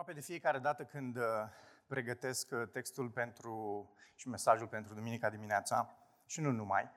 [0.00, 1.22] Aproape de fiecare dată când uh,
[1.86, 5.94] pregătesc uh, textul pentru și mesajul pentru duminica dimineața,
[6.26, 6.90] și nu numai,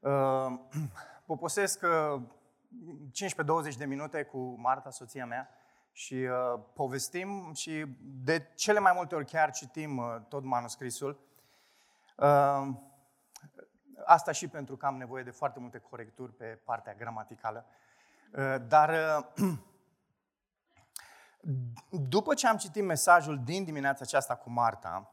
[0.00, 0.58] uh,
[1.26, 5.48] poposesc 15-20 de minute cu Marta, soția mea,
[5.92, 6.28] și
[6.72, 11.20] povestim și de cele mai multe ori chiar citim tot manuscrisul.
[14.04, 17.66] Asta și pentru că am nevoie de foarte multe corecturi pe partea gramaticală.
[18.66, 18.90] Dar
[21.90, 25.10] după ce am citit mesajul din dimineața aceasta cu Marta,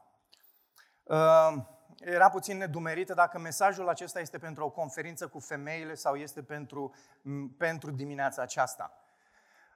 [1.02, 1.54] uh,
[2.00, 6.94] era puțin nedumerită dacă mesajul acesta este pentru o conferință cu femeile sau este pentru,
[7.56, 8.92] pentru dimineața aceasta.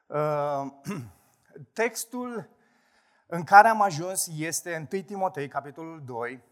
[0.06, 0.66] Uh,
[1.72, 2.48] textul
[3.26, 6.42] în care am ajuns este 1 Timotei, capitolul 2,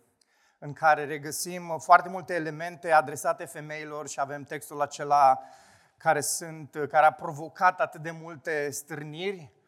[0.58, 5.40] în care regăsim foarte multe elemente adresate femeilor și avem textul acela
[5.96, 9.59] care, sunt, care a provocat atât de multe stârniri Uh,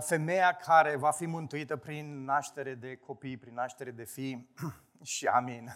[0.00, 4.50] femeia care va fi mântuită prin naștere de copii, prin naștere de fii
[5.02, 5.68] și amin.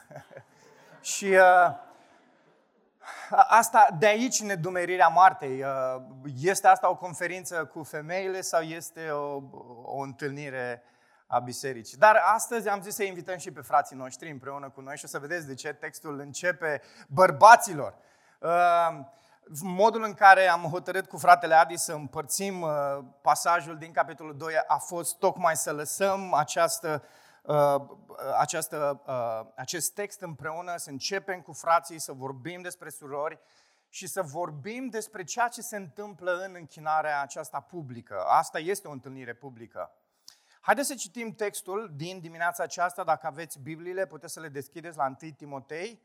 [1.00, 1.76] și uh,
[3.30, 5.62] asta, de aici nedumerirea Martei.
[5.62, 6.02] Uh,
[6.40, 9.42] este asta o conferință cu femeile sau este o,
[9.82, 10.82] o întâlnire
[11.26, 11.98] a bisericii?
[11.98, 15.08] Dar astăzi am zis să invităm și pe frații noștri împreună cu noi și o
[15.08, 17.94] să vedeți de ce textul începe bărbaților.
[18.38, 18.98] Uh,
[19.62, 22.70] modul în care am hotărât cu fratele Adi să împărțim uh,
[23.20, 27.02] pasajul din capitolul 2 a fost tocmai să lăsăm această,
[27.42, 27.74] uh,
[28.38, 33.38] această, uh, acest text împreună, să începem cu frații, să vorbim despre surori
[33.88, 38.24] și să vorbim despre ceea ce se întâmplă în închinarea aceasta publică.
[38.26, 39.92] Asta este o întâlnire publică.
[40.60, 43.04] Haideți să citim textul din dimineața aceasta.
[43.04, 46.02] Dacă aveți Bibliile, puteți să le deschideți la 1 Timotei,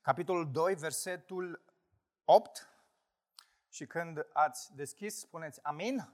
[0.00, 1.62] capitolul 2, versetul
[2.24, 2.68] 8
[3.78, 6.12] și când ați deschis, spuneți amin?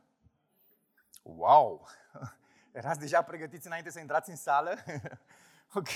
[1.23, 1.89] Wow!
[2.73, 4.75] Erați deja pregătiți înainte să intrați în sală?
[5.75, 5.89] ok.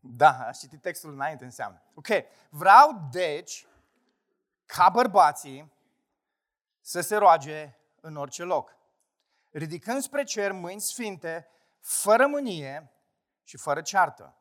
[0.00, 1.82] Da, aș citit textul înainte înseamnă.
[1.94, 2.06] Ok.
[2.48, 3.66] Vreau, deci,
[4.66, 5.72] ca bărbații,
[6.80, 8.76] să se roage în orice loc.
[9.50, 11.48] Ridicând spre cer mâini sfinte,
[11.80, 12.92] fără mânie
[13.42, 14.36] și fără ceartă.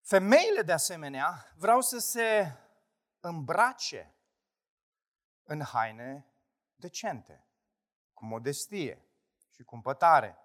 [0.00, 2.56] Femeile, de asemenea, vreau să se
[3.20, 4.14] îmbrace
[5.50, 6.26] în haine
[6.76, 7.46] decente,
[8.14, 9.04] cu modestie
[9.50, 10.38] și cu împătare.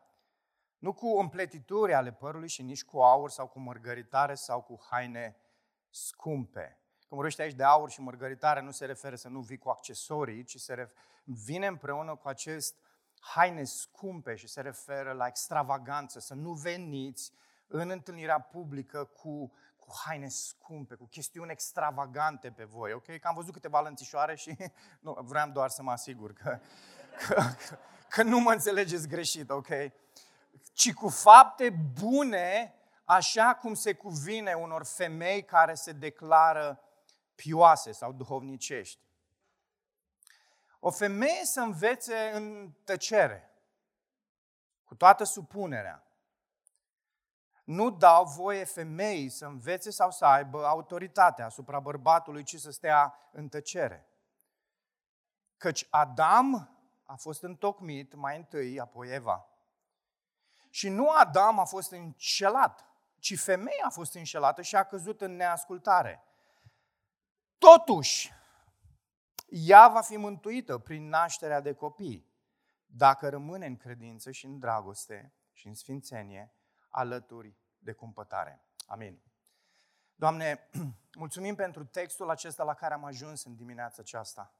[0.77, 5.37] Nu cu împletituri ale părului și nici cu aur sau cu mărgăritare sau cu haine
[5.89, 6.79] scumpe.
[6.97, 10.43] Când vorbește aici de aur și mărgăritare, nu se referă să nu vii cu accesorii,
[10.43, 10.91] ci se ref...
[11.23, 12.75] vine împreună cu acest
[13.19, 17.33] haine scumpe și se referă la extravaganță, să nu veniți
[17.67, 19.53] în întâlnirea publică cu
[19.85, 23.05] cu haine scumpe, cu chestiuni extravagante pe voi, ok?
[23.05, 24.55] Că am văzut câteva lănțișoare și
[24.99, 26.59] nu, vreau doar să mă asigur că,
[27.27, 27.33] că,
[27.67, 27.77] că,
[28.09, 29.67] că nu mă înțelegeți greșit, ok?
[30.73, 36.79] Ci cu fapte bune, așa cum se cuvine unor femei care se declară
[37.35, 39.03] pioase sau duhovnicești.
[40.79, 43.49] O femeie să învețe în tăcere,
[44.83, 46.04] cu toată supunerea,
[47.65, 53.29] nu dau voie femeii să învețe sau să aibă autoritate asupra bărbatului, ci să stea
[53.31, 54.09] în tăcere.
[55.57, 56.69] Căci Adam
[57.03, 59.49] a fost întocmit mai întâi, apoi Eva.
[60.69, 62.85] Și nu Adam a fost înșelat,
[63.19, 66.23] ci femeia a fost înșelată și a căzut în neascultare.
[67.57, 68.33] Totuși,
[69.47, 72.33] ea va fi mântuită prin nașterea de copii,
[72.85, 76.54] dacă rămâne în credință și în dragoste și în sfințenie,
[76.95, 78.65] alături de cumpătare.
[78.87, 79.21] Amin.
[80.15, 80.69] Doamne,
[81.23, 84.53] mulțumim pentru textul acesta la care am ajuns în dimineața aceasta.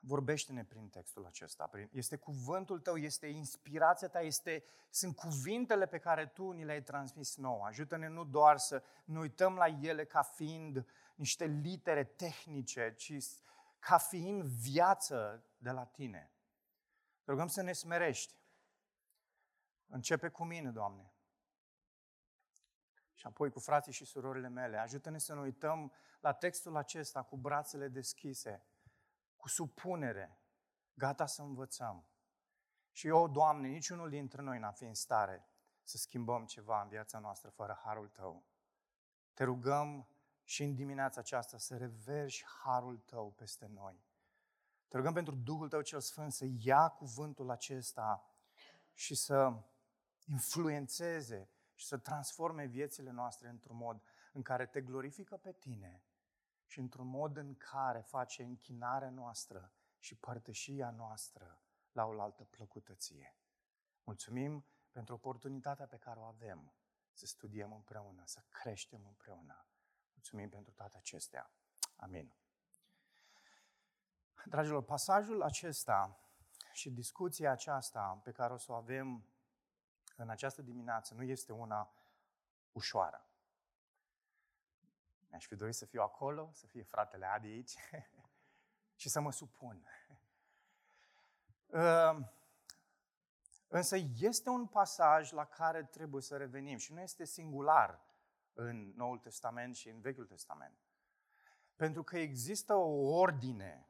[0.00, 1.70] Vorbește-ne prin textul acesta.
[1.90, 7.36] Este cuvântul tău, este inspirația ta, este, sunt cuvintele pe care tu ni le-ai transmis
[7.36, 7.66] nouă.
[7.66, 13.16] Ajută-ne nu doar să ne uităm la ele ca fiind niște litere tehnice, ci
[13.78, 16.32] ca fiind viață de la tine.
[17.26, 18.39] Rugăm să ne smerești
[19.90, 21.12] Începe cu mine, Doamne.
[23.14, 24.76] Și apoi cu frații și surorile mele.
[24.76, 28.66] Ajută-ne să ne uităm la textul acesta cu brațele deschise,
[29.36, 30.38] cu supunere,
[30.94, 32.04] gata să învățăm.
[32.92, 35.48] Și eu, Doamne, niciunul dintre noi n-a fi în stare
[35.82, 38.44] să schimbăm ceva în viața noastră fără harul Tău.
[39.34, 40.08] Te rugăm
[40.44, 44.04] și în dimineața aceasta să reverși harul Tău peste noi.
[44.88, 48.24] Te rugăm pentru Duhul Tău cel Sfânt să ia cuvântul acesta
[48.94, 49.62] și să
[50.26, 54.02] influențeze și să transforme viețile noastre într-un mod
[54.32, 56.02] în care te glorifică pe tine
[56.66, 61.62] și într-un mod în care face închinarea noastră și părtășia noastră
[61.92, 63.34] la o altă plăcutăție.
[64.04, 66.72] Mulțumim pentru oportunitatea pe care o avem
[67.12, 69.64] să studiem împreună, să creștem împreună.
[70.14, 71.50] Mulțumim pentru toate acestea.
[71.96, 72.32] Amin.
[74.44, 76.20] Dragilor, pasajul acesta
[76.72, 79.24] și discuția aceasta pe care o să o avem
[80.20, 81.92] în această dimineață nu este una
[82.72, 83.24] ușoară.
[85.28, 87.76] Mi-aș fi dorit să fiu acolo, să fie fratele Adi aici
[89.00, 89.86] și să mă supun.
[91.72, 92.32] Ehm,
[93.68, 98.00] însă este un pasaj la care trebuie să revenim și nu este singular
[98.52, 100.78] în Noul Testament și în Vechiul Testament.
[101.76, 103.88] Pentru că există o ordine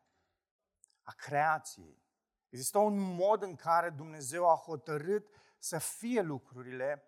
[1.03, 2.03] a creației.
[2.49, 5.29] Există un mod în care Dumnezeu a hotărât
[5.61, 7.05] să fie lucrurile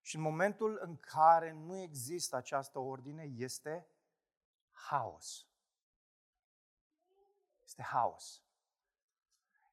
[0.00, 3.86] și în momentul în care nu există această ordine, este
[4.70, 5.46] haos.
[7.64, 8.44] Este haos.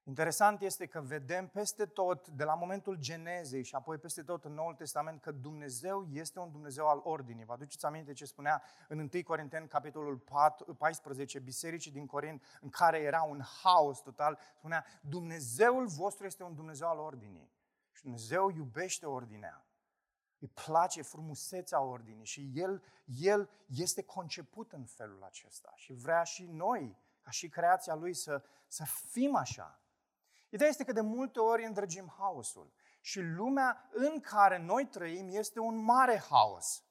[0.04, 4.54] Interesant este că vedem peste tot, de la momentul Genezei și apoi peste tot în
[4.54, 7.46] Noul Testament, că Dumnezeu este un Dumnezeu al ordinii.
[7.46, 12.70] Vă aduceți aminte ce spunea în 1 Corinteni, capitolul 4, 14, bisericii din Corint, în
[12.70, 17.52] care era un haos total, spunea, Dumnezeul vostru este un Dumnezeu al ordinii.
[17.92, 19.66] Și Dumnezeu iubește ordinea.
[20.40, 26.46] Îi place frumusețea ordinii și El, El este conceput în felul acesta și vrea și
[26.46, 29.82] noi, ca și creația Lui, să, să fim așa.
[30.50, 35.60] Ideea este că de multe ori îndrăgim haosul și lumea în care noi trăim este
[35.60, 36.84] un mare haos.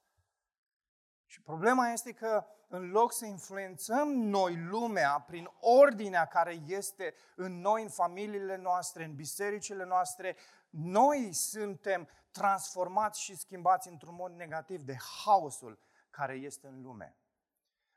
[1.26, 7.60] Și problema este că în loc să influențăm noi lumea prin ordinea care este în
[7.60, 10.36] noi, în familiile noastre, în bisericile noastre,
[10.70, 15.78] noi suntem transformați și schimbați într-un mod negativ de haosul
[16.10, 17.16] care este în lume.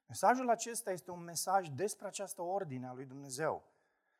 [0.05, 3.71] Mesajul acesta este un mesaj despre această ordine a lui Dumnezeu.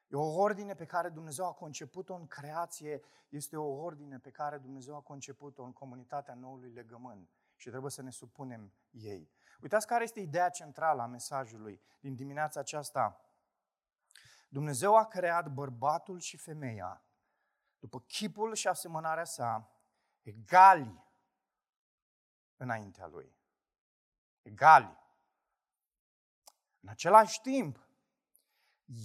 [0.07, 4.57] E o ordine pe care Dumnezeu a conceput-o în creație, este o ordine pe care
[4.57, 9.31] Dumnezeu a conceput-o în comunitatea noului legământ și trebuie să ne supunem ei.
[9.61, 13.21] Uitați care este ideea centrală a mesajului din dimineața aceasta.
[14.49, 17.03] Dumnezeu a creat bărbatul și femeia
[17.83, 19.71] după chipul și asemănarea sa,
[20.21, 21.03] egali
[22.55, 23.35] înaintea lui.
[24.41, 24.97] Egali.
[26.79, 27.87] În același timp,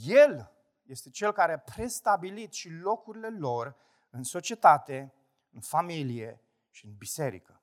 [0.05, 0.53] El
[0.83, 3.77] este Cel care a prestabilit și locurile lor
[4.11, 5.15] în societate,
[5.51, 6.41] în familie
[6.71, 7.63] și în biserică.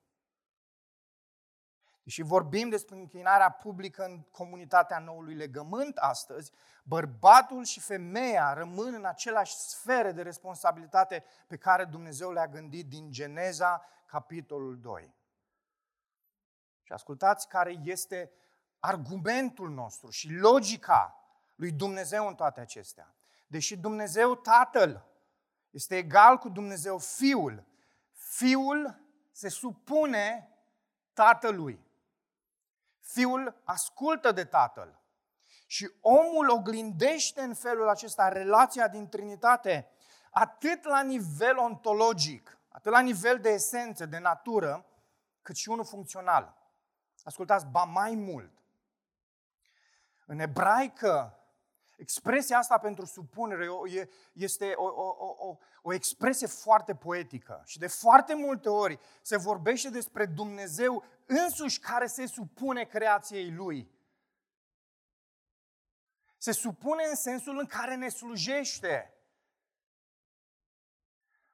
[2.06, 9.04] Deși vorbim despre închinarea publică în comunitatea noului legământ astăzi, bărbatul și femeia rămân în
[9.04, 15.14] aceleași sfere de responsabilitate pe care Dumnezeu le-a gândit din Geneza, capitolul 2.
[16.82, 18.30] Și ascultați care este
[18.78, 21.20] argumentul nostru și logica
[21.54, 23.14] lui Dumnezeu în toate acestea.
[23.46, 25.06] Deși Dumnezeu Tatăl
[25.70, 27.66] este egal cu Dumnezeu Fiul,
[28.12, 29.00] Fiul
[29.32, 30.50] se supune
[31.12, 31.85] Tatălui.
[33.06, 35.00] Fiul ascultă de Tatăl.
[35.66, 39.90] Și omul oglindește în felul acesta relația din Trinitate,
[40.30, 44.86] atât la nivel ontologic, atât la nivel de esență, de natură,
[45.42, 46.56] cât și unul funcțional.
[47.22, 48.52] Ascultați, ba mai mult.
[50.26, 51.35] În ebraică,
[51.96, 53.66] expresia asta pentru supunere
[54.32, 57.62] este o, o, o, o expresie foarte poetică.
[57.64, 63.94] Și de foarte multe ori se vorbește despre Dumnezeu însuși care se supune creației Lui.
[66.38, 69.10] Se supune în sensul în care ne slujește.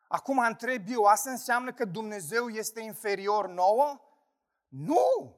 [0.09, 4.01] Acum întreb eu, asta înseamnă că Dumnezeu este inferior nouă?
[4.69, 5.37] Nu!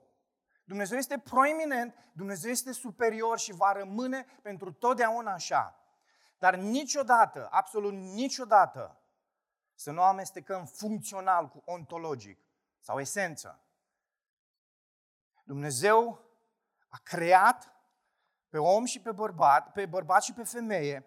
[0.65, 5.79] Dumnezeu este proeminent, Dumnezeu este superior și va rămâne pentru totdeauna așa.
[6.39, 8.99] Dar niciodată, absolut niciodată,
[9.75, 12.39] să nu amestecăm funcțional cu ontologic
[12.81, 13.59] sau esență.
[15.45, 16.25] Dumnezeu
[16.89, 17.73] a creat
[18.49, 21.07] pe om și pe bărbat, pe bărbat și pe femeie,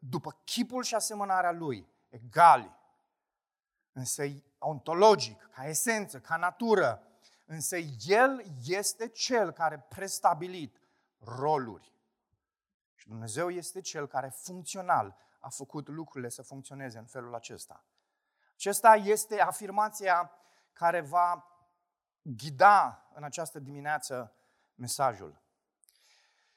[0.00, 2.76] după chipul și asemănarea lui, egali.
[3.92, 4.24] Însă
[4.58, 7.02] ontologic, ca esență, ca natură.
[7.50, 7.76] Însă
[8.06, 10.80] El este Cel care prestabilit
[11.18, 11.92] roluri.
[12.94, 17.84] Și Dumnezeu este Cel care funcțional a făcut lucrurile să funcționeze în felul acesta.
[18.54, 20.30] Acesta este afirmația
[20.72, 21.46] care va
[22.22, 24.32] ghida în această dimineață
[24.74, 25.42] mesajul.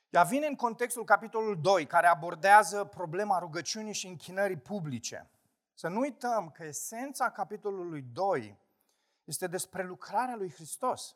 [0.09, 5.29] Ea vine în contextul capitolul 2, care abordează problema rugăciunii și închinării publice.
[5.73, 8.59] Să nu uităm că esența capitolului 2
[9.31, 11.15] este despre lucrarea lui Hristos,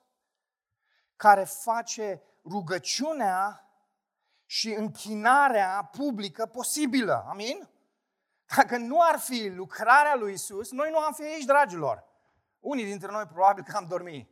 [1.15, 3.69] care face rugăciunea
[4.45, 7.25] și închinarea publică posibilă.
[7.27, 7.69] Amin?
[8.57, 12.03] Dacă nu ar fi lucrarea lui Isus, noi nu am fi aici, dragilor.
[12.59, 14.29] Unii dintre noi probabil că am dormit.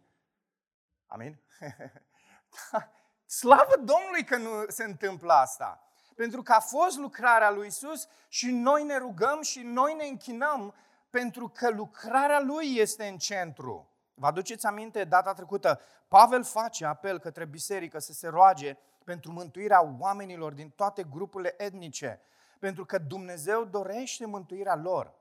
[1.05, 1.39] Amin?
[3.39, 5.87] Slavă Domnului că nu se întâmplă asta.
[6.15, 10.75] Pentru că a fost lucrarea lui Isus și noi ne rugăm și noi ne închinăm
[11.13, 13.89] pentru că lucrarea lui este în centru.
[14.13, 15.79] Vă aduceți aminte data trecută?
[16.08, 22.22] Pavel face apel către biserică să se roage pentru mântuirea oamenilor din toate grupurile etnice,
[22.60, 25.13] pentru că Dumnezeu dorește mântuirea lor.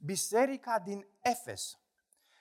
[0.00, 1.78] Biserica din Efes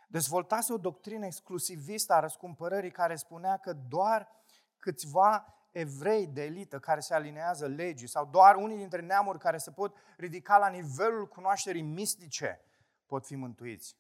[0.07, 4.31] dezvoltase o doctrină exclusivistă a răscumpărării care spunea că doar
[4.77, 9.71] câțiva evrei de elită care se alinează legii sau doar unii dintre neamuri care se
[9.71, 12.61] pot ridica la nivelul cunoașterii mistice
[13.07, 13.97] pot fi mântuiți.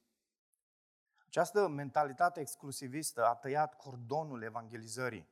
[1.25, 5.29] Această mentalitate exclusivistă a tăiat cordonul evangelizării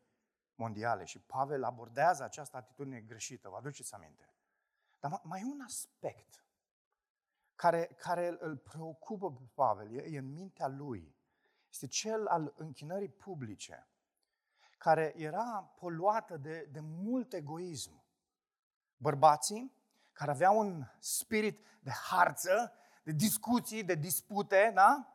[0.56, 3.50] mondiale și Pavel abordează această atitudine greșită.
[3.50, 4.30] Vă aduceți aminte?
[5.00, 6.46] Dar mai e un aspect
[7.56, 11.16] care, care îl preocupă pe Pavel, e, e în mintea lui.
[11.70, 13.88] Este cel al închinării publice,
[14.78, 18.04] care era poluată de, de mult egoism.
[18.98, 19.74] Bărbații
[20.12, 22.74] care aveau un spirit de harță,
[23.06, 25.08] de discuții, de dispute, da?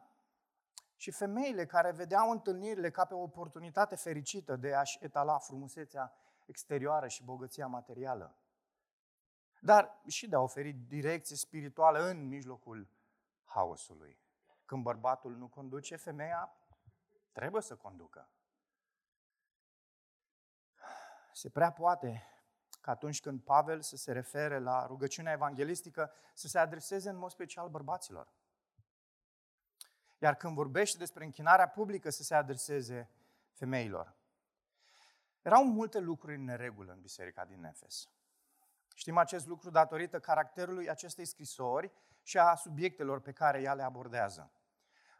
[0.96, 6.12] Și femeile care vedeau întâlnirile ca pe o oportunitate fericită de a-și etala frumusețea
[6.46, 8.34] exterioară și bogăția materială.
[9.60, 12.88] Dar și de a oferi direcție spirituală în mijlocul
[13.44, 14.18] haosului.
[14.64, 16.52] Când bărbatul nu conduce, femeia
[17.32, 18.28] trebuie să conducă.
[21.32, 22.22] Se prea poate
[22.80, 27.30] că atunci când Pavel să se refere la rugăciunea evanghelistică, să se adreseze în mod
[27.30, 28.32] special bărbaților.
[30.18, 33.10] Iar când vorbește despre închinarea publică, să se adreseze
[33.52, 34.14] femeilor.
[35.42, 38.08] Erau multe lucruri în neregulă în biserica din Efes.
[38.94, 44.50] Știm acest lucru datorită caracterului acestei scrisori și a subiectelor pe care ea le abordează.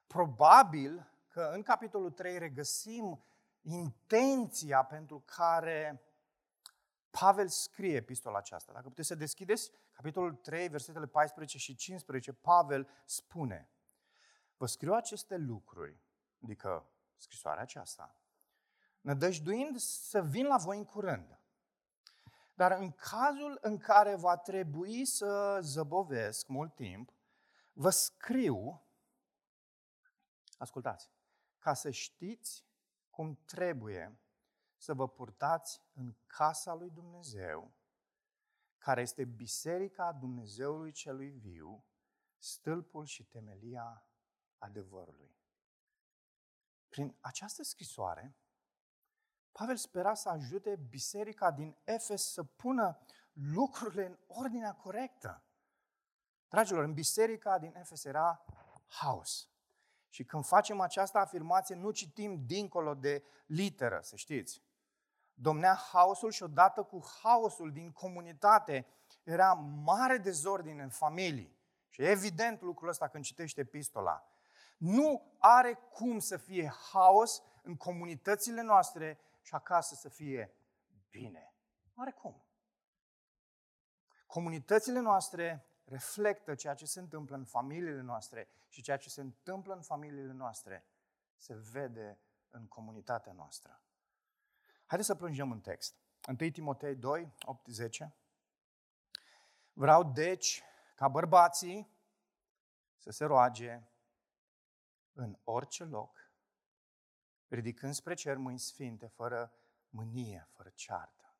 [0.07, 3.23] Probabil că în capitolul 3 regăsim
[3.61, 6.02] intenția pentru care
[7.11, 8.73] Pavel scrie epistola aceasta.
[8.73, 13.71] Dacă puteți să deschideți capitolul 3, versetele 14 și 15, Pavel spune
[14.57, 16.00] Vă scriu aceste lucruri,
[16.43, 18.17] adică scrisoarea aceasta,
[19.00, 21.38] nădăjduind să vin la voi în curând.
[22.55, 27.12] Dar în cazul în care va trebui să zăbovesc mult timp,
[27.73, 28.83] vă scriu,
[30.59, 31.11] ascultați,
[31.59, 32.64] ca să știți
[33.11, 34.19] cum trebuie
[34.80, 37.72] să vă purtați în casa lui Dumnezeu,
[38.78, 41.84] care este biserica Dumnezeului celui viu,
[42.38, 44.04] stâlpul și temelia
[44.58, 45.38] adevărului.
[46.88, 48.37] Prin această scrisoare,
[49.52, 52.99] Pavel spera să ajute biserica din Efes să pună
[53.32, 55.44] lucrurile în ordinea corectă.
[56.49, 58.44] Dragilor, în biserica din Efes era
[58.87, 59.49] haos.
[60.08, 64.68] Și când facem această afirmație, nu citim dincolo de literă, să știți.
[65.42, 68.87] Domnea haosul și odată cu haosul din comunitate
[69.23, 69.52] era
[69.85, 71.59] mare dezordine în familii.
[71.88, 74.25] Și evident lucrul ăsta când citește epistola.
[74.76, 80.54] Nu are cum să fie haos în comunitățile noastre și acasă să fie
[81.11, 81.54] bine.
[81.94, 82.44] Nu are cum.
[84.26, 89.75] Comunitățile noastre reflectă ceea ce se întâmplă în familiile noastre și ceea ce se întâmplă
[89.75, 90.85] în familiile noastre
[91.37, 92.18] se vede
[92.50, 93.80] în comunitatea noastră.
[94.90, 95.97] Haideți să plângem în text.
[96.40, 98.14] 1 Timotei 2, 8, 10.
[99.73, 100.62] Vreau deci
[100.94, 101.90] ca bărbații
[102.97, 103.82] să se roage
[105.12, 106.32] în orice loc,
[107.49, 109.52] ridicând spre cer mâini sfinte, fără
[109.88, 111.35] mânie, fără ceartă.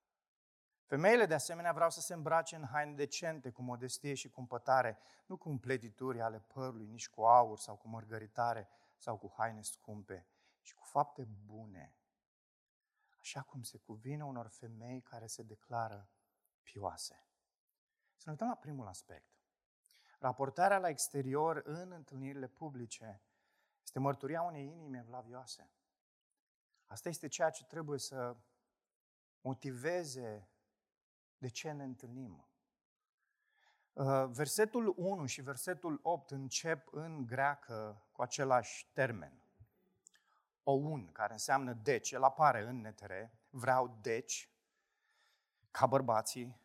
[0.85, 5.37] Femeile, de asemenea, vreau să se îmbrace în haine decente, cu modestie și cumpătare, nu
[5.37, 10.26] cu împletituri ale părului, nici cu aur sau cu mărgăritare sau cu haine scumpe,
[10.61, 11.95] ci cu fapte bune,
[13.21, 16.11] așa cum se cuvine unor femei care se declară
[16.62, 17.25] pioase.
[18.15, 19.41] Să ne uităm la primul aspect.
[20.19, 23.23] Raportarea la exterior în întâlnirile publice
[23.83, 25.71] este mărturia unei inimi evlavioase.
[26.87, 28.37] Asta este ceea ce trebuie să
[29.41, 30.49] motiveze
[31.39, 32.45] de ce ne întâlnim.
[33.93, 39.43] Uh, versetul 1 și versetul 8 încep în greacă cu același termen.
[40.71, 44.50] Un, care înseamnă deci, el apare în netere, vreau deci,
[45.71, 46.59] ca bărbații.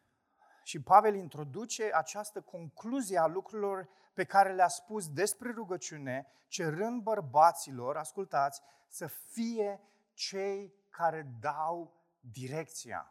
[0.64, 7.98] Și Pavel introduce această concluzie a lucrurilor pe care le-a spus despre rugăciune, cerând bărbaților,
[7.98, 9.82] ascultați, să fie
[10.14, 13.10] cei care dau direcția.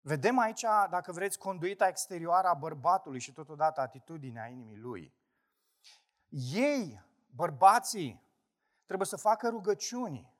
[0.00, 5.14] Vedem aici, dacă vreți, conduita exterioară a bărbatului și totodată atitudinea inimii lui.
[6.52, 7.02] Ei,
[7.34, 8.22] bărbații,
[8.88, 10.32] trebuie să facă rugăciuni.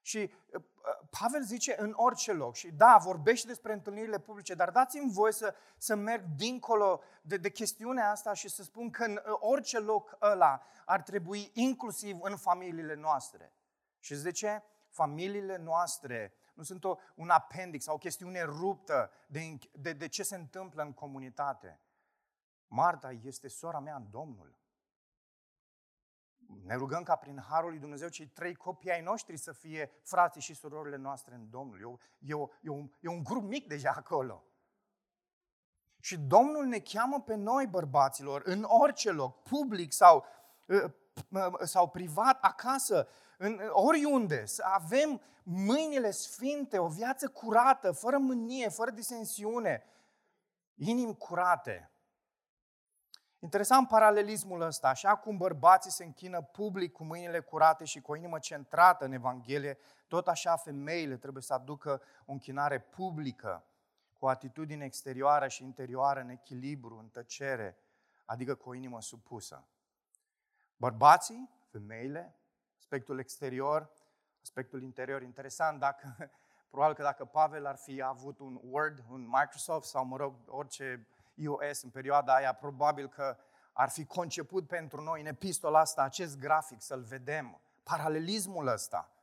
[0.00, 4.70] Și uh, uh, Pavel zice în orice loc, și da, vorbește despre întâlnirile publice, dar
[4.70, 9.12] dați-mi voi să, să merg dincolo de, de chestiunea asta și să spun că în
[9.12, 13.52] uh, orice loc ăla ar trebui inclusiv în familiile noastre.
[13.98, 14.62] Și de ce?
[14.88, 20.22] Familiile noastre nu sunt o, un appendix sau o chestiune ruptă de, de, de ce
[20.22, 21.80] se întâmplă în comunitate.
[22.66, 24.61] Marta este sora mea în Domnul.
[26.64, 30.40] Ne rugăm ca prin Harul lui Dumnezeu cei trei copii ai noștri să fie frații
[30.40, 31.80] și surorile noastre în Domnul.
[31.80, 34.44] E, o, e, o, e, un, e un grup mic deja acolo.
[36.00, 40.24] Și Domnul ne cheamă pe noi, bărbaților, în orice loc, public sau,
[40.68, 48.68] ă, sau privat, acasă, în, oriunde, să avem mâinile sfinte, o viață curată, fără mânie,
[48.68, 49.84] fără disensiune,
[50.74, 51.91] inimi curate.
[53.42, 58.16] Interesant paralelismul ăsta, așa cum bărbații se închină public cu mâinile curate și cu o
[58.16, 63.64] inimă centrată în Evanghelie, tot așa femeile trebuie să aducă o închinare publică,
[64.18, 67.78] cu o atitudine exterioară și interioară în echilibru, în tăcere,
[68.24, 69.64] adică cu o inimă supusă.
[70.76, 72.36] Bărbații, femeile,
[72.78, 73.90] aspectul exterior,
[74.42, 75.22] aspectul interior.
[75.22, 76.16] Interesant dacă,
[76.70, 81.06] probabil că dacă Pavel ar fi avut un Word, un Microsoft sau, mă rog, orice
[81.34, 83.36] iOS în perioada aia, probabil că
[83.72, 89.16] ar fi conceput pentru noi în epistola asta acest grafic, să-l vedem, paralelismul ăsta.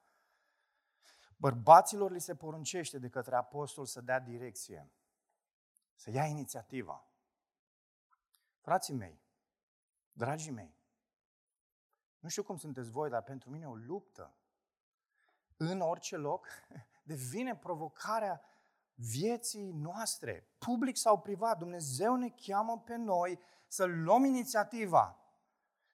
[1.35, 4.91] Bărbaților li se poruncește de către apostol să dea direcție,
[5.95, 7.03] să ia inițiativa.
[8.59, 9.21] Frații mei,
[10.11, 10.77] dragii mei,
[12.19, 14.33] nu știu cum sunteți voi, dar pentru mine o luptă
[15.57, 16.47] în orice loc
[17.03, 18.41] devine provocarea
[18.99, 21.57] vieții noastre, public sau privat.
[21.57, 25.17] Dumnezeu ne cheamă pe noi să luăm inițiativa,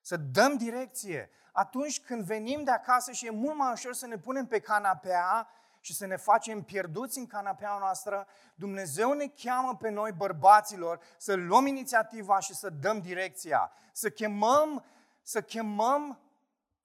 [0.02, 1.30] să dăm direcție.
[1.52, 5.48] Atunci când venim de acasă și e mult mai ușor să ne punem pe canapea
[5.80, 11.34] și să ne facem pierduți în canapea noastră, Dumnezeu ne cheamă pe noi, bărbaților, să
[11.34, 13.72] luăm inițiativa și să dăm direcția.
[13.92, 14.84] Să chemăm,
[15.22, 16.20] să chemăm,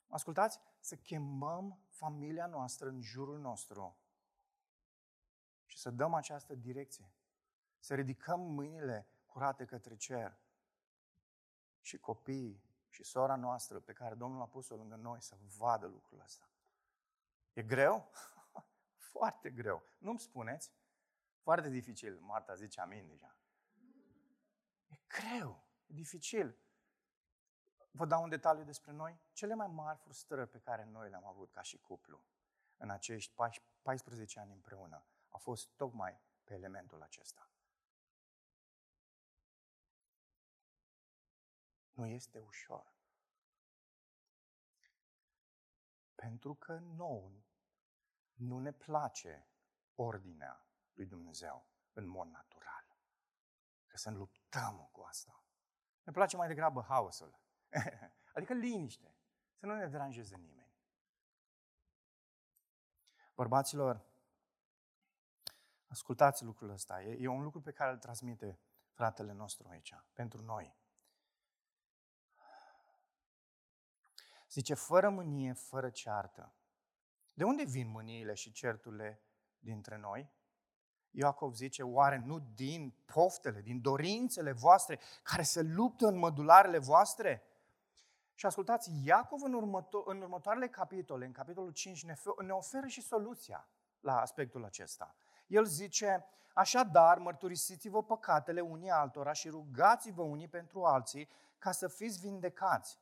[0.09, 4.00] ascultați, să chemăm familia noastră în jurul nostru și
[5.81, 7.13] să dăm această direcție.
[7.79, 10.39] Să ridicăm mâinile curate către cer
[11.81, 16.21] și copiii și sora noastră pe care Domnul a pus-o lângă noi să vadă lucrul
[16.21, 16.51] ăsta.
[17.53, 18.11] E greu?
[19.13, 19.83] Foarte greu.
[19.99, 20.73] Nu-mi spuneți?
[21.39, 22.19] Foarte dificil.
[22.21, 23.37] Marta zice amin deja.
[24.87, 26.59] E greu, e dificil.
[27.91, 29.21] Vă dau un detaliu despre noi.
[29.33, 32.25] Cele mai mari frustrări pe care noi le-am avut ca și cuplu
[32.77, 33.35] în acești
[33.83, 37.51] 14 ani împreună a fost tocmai pe elementul acesta.
[41.93, 42.95] Nu este ușor.
[46.15, 47.31] Pentru că nouă
[48.33, 49.49] nu ne place
[49.95, 52.97] ordinea lui Dumnezeu în mod natural.
[53.87, 55.45] Că să ne luptăm cu asta.
[56.03, 57.41] Ne place mai degrabă haosul.
[58.35, 59.15] adică liniște.
[59.59, 60.73] Să nu ne deranjeze nimeni.
[63.35, 64.10] Bărbaților,
[65.91, 67.03] ascultați lucrul ăsta.
[67.03, 68.59] E, e un lucru pe care îl transmite
[68.91, 70.77] fratele nostru aici, pentru noi.
[74.51, 76.55] Zice, fără mânie, fără ceartă.
[77.33, 79.23] De unde vin mâniile și certurile
[79.59, 80.31] dintre noi?
[81.11, 87.43] Iacov zice, oare nu din poftele, din dorințele voastre care se luptă în mădularele voastre?
[88.35, 93.01] Și ascultați, Iacov în, următo- în următoarele capitole, în capitolul 5, ne, ne oferă și
[93.01, 93.69] soluția
[94.01, 95.15] la aspectul acesta.
[95.51, 102.21] El zice, așadar, mărturisiți-vă păcatele unii altora și rugați-vă unii pentru alții ca să fiți
[102.21, 102.99] vindecați.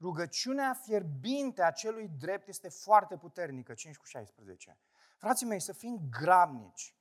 [0.00, 4.78] Rugăciunea fierbinte a celui drept este foarte puternică, 5 cu 16.
[5.16, 6.94] Frații mei, să fim grabnici,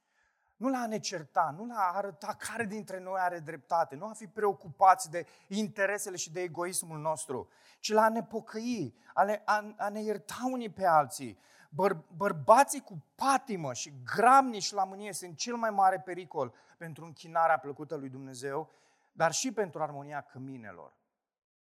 [0.55, 4.05] nu la a ne certa, nu la a arăta care dintre noi are dreptate, nu
[4.05, 9.23] a fi preocupați de interesele și de egoismul nostru, ci la a ne pocăi, a
[9.23, 11.39] ne, a, a ne ierta unii pe alții.
[11.69, 17.59] Băr, bărbații cu patimă și gramnici la mânie sunt cel mai mare pericol pentru închinarea
[17.59, 18.69] plăcută lui Dumnezeu,
[19.11, 20.97] dar și pentru armonia căminelor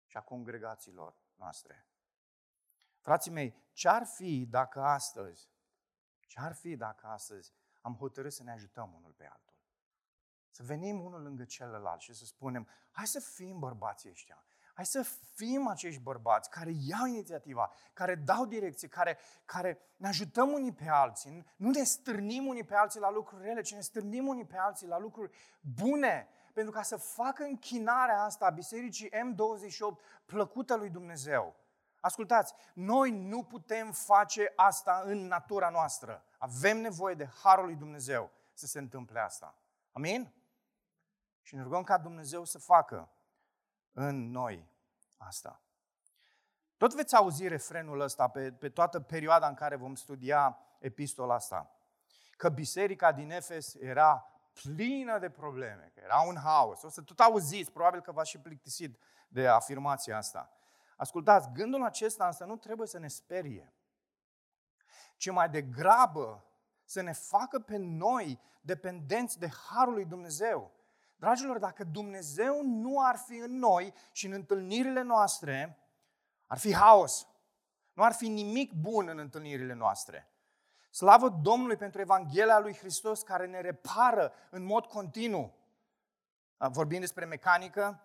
[0.05, 1.87] și a congregațiilor noastre.
[2.99, 5.49] Frații mei, ce-ar fi dacă astăzi,
[6.19, 9.55] ce-ar fi dacă astăzi am hotărât să ne ajutăm unul pe altul.
[10.49, 14.43] Să venim unul lângă celălalt și să spunem, hai să fim bărbații ăștia,
[14.75, 15.01] Hai să
[15.33, 20.87] fim acești bărbați care iau inițiativa, care dau direcție, care, care ne ajutăm unii pe
[20.87, 21.45] alții.
[21.55, 24.87] Nu ne stârnim unii pe alții la lucruri rele, ci ne stârnim unii pe alții
[24.87, 26.27] la lucruri bune.
[26.53, 31.55] Pentru ca să facă închinarea asta a Bisericii M28 plăcută lui Dumnezeu.
[31.99, 36.23] Ascultați, noi nu putem face asta în natura noastră.
[36.37, 39.55] Avem nevoie de harul lui Dumnezeu să se întâmple asta.
[39.91, 40.33] Amin?
[41.41, 43.09] Și ne rugăm ca Dumnezeu să facă
[43.95, 44.67] în noi
[45.17, 45.61] asta.
[46.77, 51.75] Tot veți auzi refrenul ăsta pe, pe toată perioada în care vom studia epistola asta.
[52.37, 54.27] Că biserica din Efes era
[54.61, 56.83] plină de probleme, că era un haos.
[56.83, 60.51] O să tot auziți, probabil că v-ați și plictisit de afirmația asta.
[60.95, 63.73] Ascultați, gândul acesta însă nu trebuie să ne sperie,
[65.17, 66.45] ci mai degrabă
[66.83, 70.71] să ne facă pe noi dependenți de Harul lui Dumnezeu.
[71.25, 75.79] Dragilor, dacă Dumnezeu nu ar fi în noi și în întâlnirile noastre,
[76.47, 77.27] ar fi haos.
[77.93, 80.29] Nu ar fi nimic bun în întâlnirile noastre.
[80.89, 85.53] Slavă Domnului pentru Evanghelia lui Hristos care ne repară în mod continuu.
[86.57, 88.01] Vorbim despre mecanică,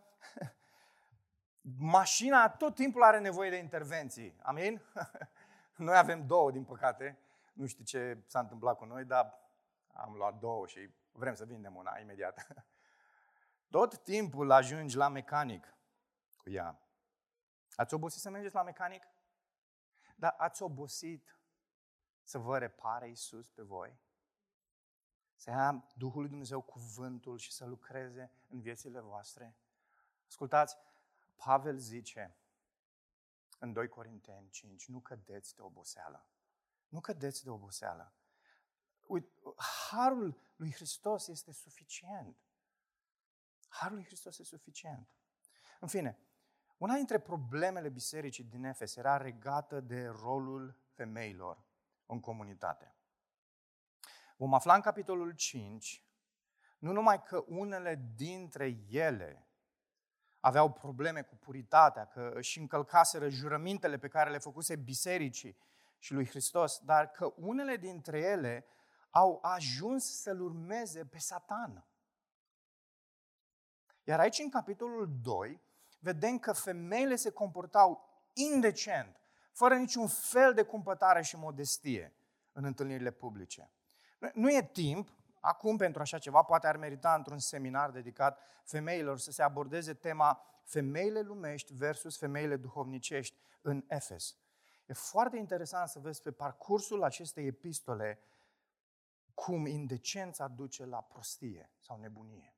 [1.96, 4.36] mașina tot timpul are nevoie de intervenții.
[4.42, 4.82] Amin?
[5.76, 7.18] Noi avem două, din păcate.
[7.52, 9.38] Nu știu ce s-a întâmplat cu noi, dar
[9.92, 12.46] am luat două și vrem să vindem una imediat.
[13.70, 15.74] Tot timpul ajungi la mecanic
[16.36, 16.82] cu ea.
[17.74, 19.02] Ați obosit să mergeți la mecanic?
[20.16, 21.38] Dar ați obosit
[22.22, 24.00] să vă repare Iisus pe voi?
[25.34, 29.56] Să ia Duhul lui Dumnezeu cuvântul și să lucreze în viețile voastre?
[30.26, 30.76] Ascultați,
[31.36, 32.36] Pavel zice
[33.58, 36.26] în 2 Corinteni 5, nu cădeți de oboseală.
[36.88, 38.12] Nu cădeți de oboseală.
[39.06, 39.30] Uite,
[39.88, 42.36] harul lui Hristos este suficient.
[43.70, 45.16] Harul lui Hristos este suficient.
[45.80, 46.18] În fine,
[46.76, 51.64] una dintre problemele bisericii din Efes era regată de rolul femeilor
[52.06, 52.94] în comunitate.
[54.36, 56.04] Vom afla în capitolul 5
[56.78, 59.48] nu numai că unele dintre ele
[60.40, 65.58] aveau probleme cu puritatea, că își încălcaseră jurămintele pe care le făcuse bisericii
[65.98, 68.66] și lui Hristos, dar că unele dintre ele
[69.10, 71.84] au ajuns să-L urmeze pe Satan.
[74.10, 75.60] Iar aici, în capitolul 2,
[75.98, 79.20] vedem că femeile se comportau indecent,
[79.52, 82.14] fără niciun fel de cumpătare și modestie
[82.52, 83.70] în întâlnirile publice.
[84.34, 89.30] Nu e timp acum pentru așa ceva, poate ar merita într-un seminar dedicat femeilor să
[89.30, 94.36] se abordeze tema femeile lumești versus femeile duhovnicești în Efes.
[94.86, 98.18] E foarte interesant să vezi pe parcursul acestei epistole
[99.34, 102.54] cum indecența duce la prostie sau nebunie.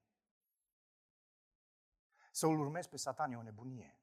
[2.35, 3.97] Să îl urmezi pe Satan e o nebunie.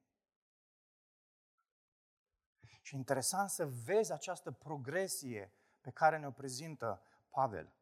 [2.82, 7.74] Și interesant să vezi această progresie pe care ne-o prezintă Pavel.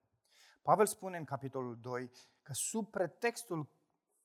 [0.62, 3.68] Pavel spune în capitolul 2 că sub pretextul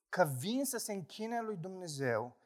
[0.08, 2.36] că vin să se închine lui Dumnezeu,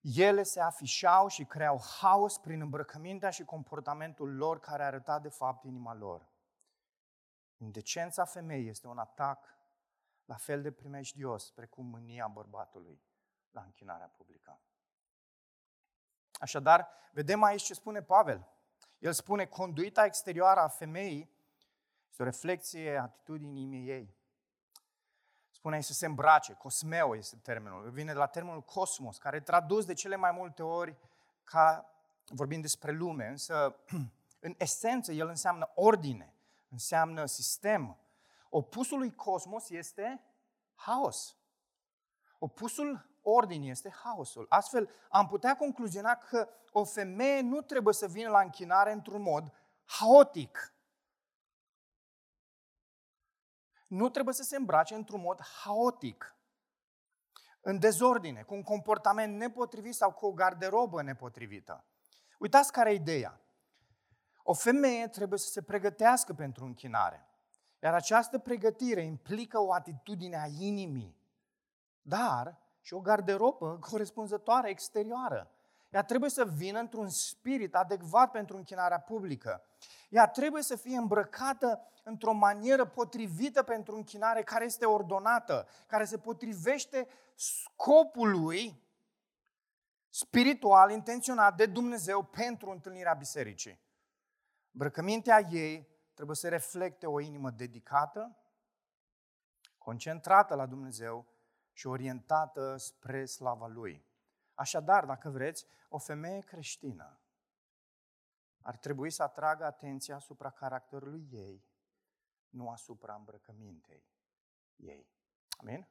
[0.00, 5.64] ele se afișau și creau haos prin îmbrăcămintea și comportamentul lor care arăta de fapt
[5.64, 6.28] inima lor.
[7.56, 9.55] Indecența femeii este un atac
[10.26, 13.00] la fel de primejdios precum mânia bărbatului
[13.50, 14.60] la închinarea publică.
[16.32, 18.46] Așadar, vedem aici ce spune Pavel.
[18.98, 21.30] El spune, conduita exterioară a femeii
[22.10, 24.14] este o reflexie a atitudinii inimii ei.
[25.50, 27.90] Spune să se îmbrace, cosmeo este termenul.
[27.90, 30.96] Vine de la termenul cosmos, care tradus de cele mai multe ori
[31.44, 31.90] ca
[32.26, 33.76] vorbim despre lume, însă
[34.46, 36.34] în esență el înseamnă ordine,
[36.68, 37.96] înseamnă sistem.
[38.50, 40.24] Opusul lui cosmos este
[40.74, 41.36] haos.
[42.38, 44.46] Opusul ordinii este haosul.
[44.48, 49.52] Astfel, am putea concluziona că o femeie nu trebuie să vină la închinare într-un mod
[49.84, 50.74] haotic.
[53.86, 56.36] Nu trebuie să se îmbrace într-un mod haotic,
[57.60, 61.84] în dezordine, cu un comportament nepotrivit sau cu o garderobă nepotrivită.
[62.38, 63.40] Uitați care e ideea.
[64.42, 67.26] O femeie trebuie să se pregătească pentru închinare.
[67.82, 71.16] Iar această pregătire implică o atitudine a inimii,
[72.02, 75.50] dar și o garderobă corespunzătoare exterioară.
[75.90, 79.64] Ea trebuie să vină într-un spirit adecvat pentru închinarea publică.
[80.08, 86.18] Ea trebuie să fie îmbrăcată într-o manieră potrivită pentru închinare, care este ordonată, care se
[86.18, 88.84] potrivește scopului
[90.08, 93.80] spiritual intenționat de Dumnezeu pentru întâlnirea bisericii.
[94.72, 98.36] Îmbrăcămintea ei trebuie să reflecte o inimă dedicată,
[99.78, 101.26] concentrată la Dumnezeu
[101.72, 104.06] și orientată spre slava Lui.
[104.54, 107.20] Așadar, dacă vreți, o femeie creștină
[108.62, 111.64] ar trebui să atragă atenția asupra caracterului ei,
[112.48, 114.04] nu asupra îmbrăcămintei
[114.76, 115.10] ei.
[115.58, 115.88] Amin?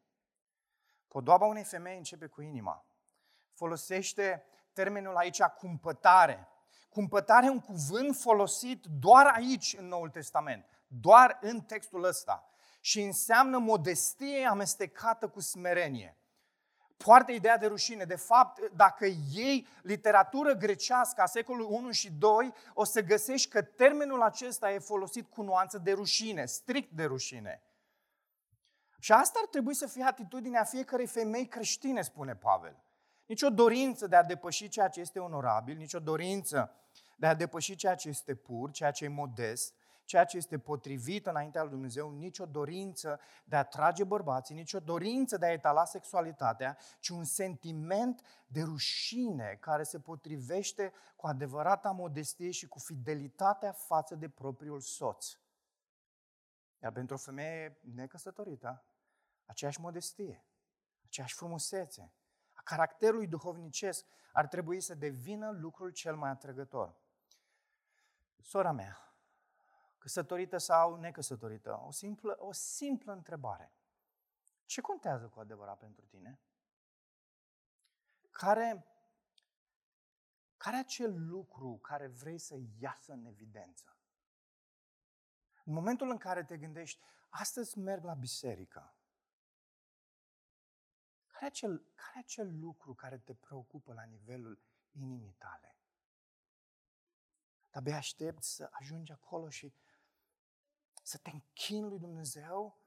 [1.07, 2.85] Podoaba unei femei începe cu inima.
[3.51, 6.47] Folosește termenul aici cumpătare.
[6.95, 12.49] Cumpătare e un cuvânt folosit doar aici în Noul Testament, doar în textul ăsta.
[12.79, 16.17] Și înseamnă modestie amestecată cu smerenie
[16.97, 18.03] poartă ideea de rușine.
[18.03, 23.61] De fapt, dacă iei literatură grecească a secolului 1 și 2, o să găsești că
[23.61, 27.61] termenul acesta e folosit cu nuanță de rușine, strict de rușine.
[28.99, 32.83] Și asta ar trebui să fie atitudinea fiecărei femei creștine, spune Pavel.
[33.25, 36.73] Nici o dorință de a depăși ceea ce este onorabil, nici o dorință
[37.15, 39.75] de a depăși ceea ce este pur, ceea ce e modest,
[40.05, 45.37] ceea ce este potrivit înaintea lui Dumnezeu, nicio dorință de a trage bărbații, nicio dorință
[45.37, 52.51] de a etala sexualitatea, ci un sentiment de rușine care se potrivește cu adevărata modestie
[52.51, 55.37] și cu fidelitatea față de propriul soț.
[56.81, 58.85] Iar pentru o femeie necăsătorită,
[59.45, 60.45] aceeași modestie,
[61.05, 62.13] aceeași frumusețe,
[62.53, 66.95] a caracterului duhovnicesc ar trebui să devină lucrul cel mai atrăgător.
[68.45, 69.13] Sora mea,
[69.97, 73.73] căsătorită sau necăsătorită, o simplă, o simplă întrebare.
[74.65, 76.39] Ce contează cu adevărat pentru tine?
[78.29, 78.85] Care,
[80.57, 83.97] care acel lucru care vrei să iasă în evidență?
[85.63, 88.95] În momentul în care te gândești, astăzi merg la biserică,
[91.27, 95.74] care acel, care acel lucru care te preocupă la nivelul inimii tale?
[97.79, 99.73] Dar aștepți să ajungi acolo și
[101.03, 102.79] să te închini lui Dumnezeu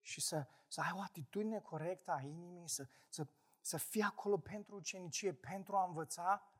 [0.00, 3.26] și să, să ai o atitudine corectă a inimii, să, să,
[3.60, 6.52] să fii acolo pentru ucenicie, pentru a învăța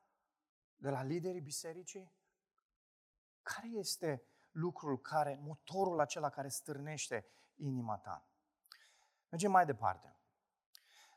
[0.76, 2.12] de la liderii bisericii?
[3.42, 8.28] Care este lucrul care, motorul acela care stârnește inima ta?
[9.28, 10.14] Mergem mai departe.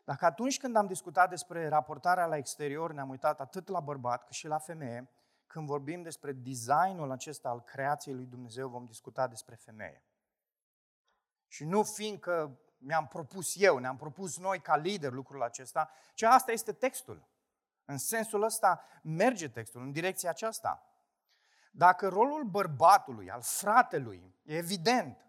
[0.03, 4.34] Dacă atunci când am discutat despre raportarea la exterior ne-am uitat atât la bărbat cât
[4.34, 5.10] și la femeie,
[5.54, 10.04] când vorbim despre designul acesta al creației lui Dumnezeu, vom discuta despre femeie.
[11.48, 16.52] Și nu fiindcă mi-am propus eu, ne-am propus noi ca lider lucrul acesta, ci asta
[16.52, 17.28] este textul.
[17.86, 20.88] În sensul ăsta merge textul, în direcția aceasta.
[21.72, 25.26] Dacă rolul bărbatului, al fratelui, e evident,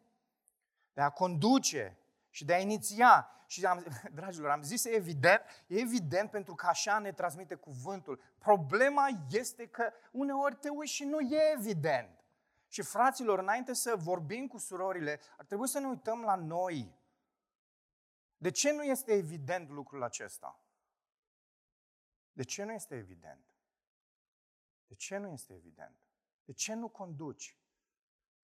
[0.93, 1.99] de a conduce
[2.35, 3.85] și de a iniția și, am,
[4.19, 8.23] dragilor, am zis, e evident, e evident pentru că așa ne transmite cuvântul.
[8.39, 12.25] Problema este că uneori te uiți și nu e evident.
[12.69, 16.99] Și fraților, înainte să vorbim cu surorile, ar trebui să ne uităm la noi.
[18.37, 20.61] De ce nu este evident lucrul acesta?
[22.33, 23.45] De ce nu este evident?
[24.87, 25.99] De ce nu este evident?
[26.45, 27.59] De ce nu conduci?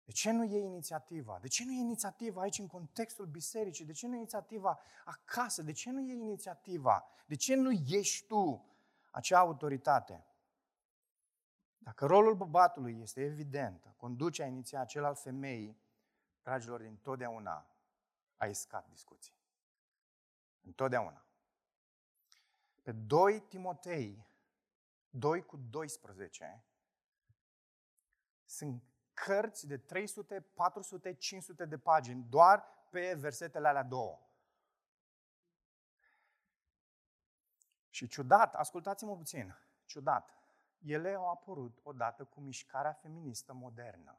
[0.04, 1.38] De ce nu e inițiativa?
[1.40, 3.84] De ce nu e inițiativa aici în contextul bisericii?
[3.84, 5.62] De ce nu e inițiativa acasă?
[5.62, 7.04] De ce nu e inițiativa?
[7.26, 8.64] De ce nu ești tu
[9.10, 10.26] acea autoritate?
[11.78, 15.80] Dacă rolul bărbatului este evident, conduce a iniția cel al femeii,
[16.42, 17.66] dragilor, din totdeauna
[18.36, 19.34] a iscat discuții.
[20.60, 21.24] Întotdeauna.
[22.82, 24.26] Pe 2 Timotei,
[25.10, 26.64] 2 cu 12,
[28.44, 34.20] sunt cărți de 300, 400, 500 de pagini, doar pe versetele alea două.
[37.90, 40.36] Și ciudat, ascultați-mă puțin, ciudat,
[40.78, 44.18] ele au apărut odată cu mișcarea feministă modernă.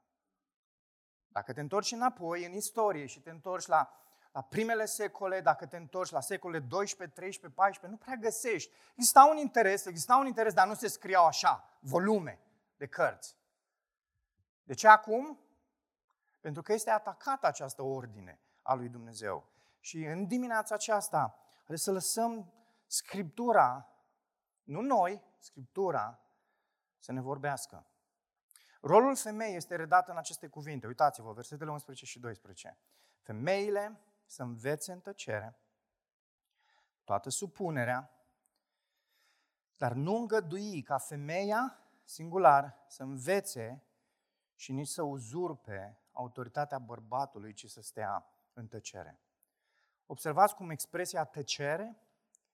[1.27, 3.91] Dacă te întorci înapoi în istorie și te întorci la,
[4.31, 8.73] la primele secole, dacă te întorci la secolele 12, 13, 14, nu prea găsești.
[8.95, 12.39] Exista un interes, exista un interes, dar nu se scriau așa, volume
[12.77, 13.35] de cărți.
[14.63, 15.39] De ce acum?
[16.39, 19.49] Pentru că este atacată această ordine a lui Dumnezeu.
[19.79, 22.53] Și în dimineața aceasta trebuie să lăsăm
[22.87, 23.89] Scriptura,
[24.63, 26.19] nu noi, Scriptura,
[26.99, 27.87] să ne vorbească.
[28.81, 30.87] Rolul femeii este redat în aceste cuvinte.
[30.87, 32.77] Uitați-vă, versetele 11 și 12.
[33.19, 35.57] Femeile să învețe în tăcere,
[37.03, 38.11] toată supunerea,
[39.77, 43.83] dar nu îngădui ca femeia singular să învețe
[44.55, 49.19] și nici să uzurpe autoritatea bărbatului, ci să stea în tăcere.
[50.05, 51.97] Observați cum expresia tăcere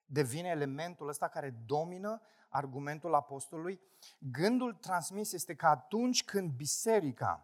[0.06, 3.82] devine elementul ăsta care domină argumentul apostolului.
[4.20, 7.44] Gândul transmis este că atunci când biserica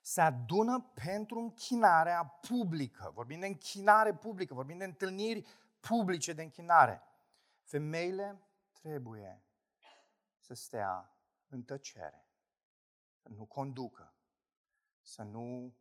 [0.00, 5.46] se adună pentru închinarea publică, vorbim de închinare publică, vorbim de întâlniri
[5.80, 7.02] publice de închinare,
[7.62, 9.42] Femeile trebuie
[10.38, 11.12] să stea
[11.48, 12.27] în tăcere, să
[13.36, 14.14] nu conducă,
[15.00, 15.76] să nu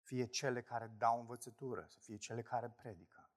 [0.00, 3.30] fie cele care dau învățătură, să fie cele care predică.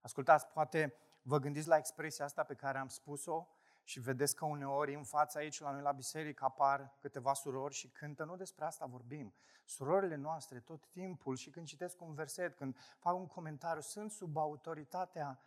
[0.00, 3.48] Ascultați, poate vă gândiți la expresia asta pe care am spus-o
[3.84, 7.88] și vedeți că uneori în fața aici, la noi la biserică, apar câteva surori și
[7.88, 8.24] cântă.
[8.24, 9.34] Nu despre asta vorbim.
[9.64, 14.36] Surorile noastre tot timpul și când citesc un verset, când fac un comentariu, sunt sub
[14.36, 15.40] autoritatea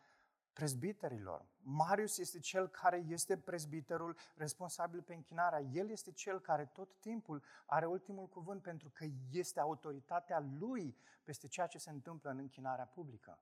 [0.55, 1.45] prezbiterilor.
[1.57, 5.59] Marius este cel care este prezbiterul responsabil pe închinarea.
[5.59, 11.47] El este cel care tot timpul are ultimul cuvânt pentru că este autoritatea lui peste
[11.47, 13.39] ceea ce se întâmplă în închinarea publică.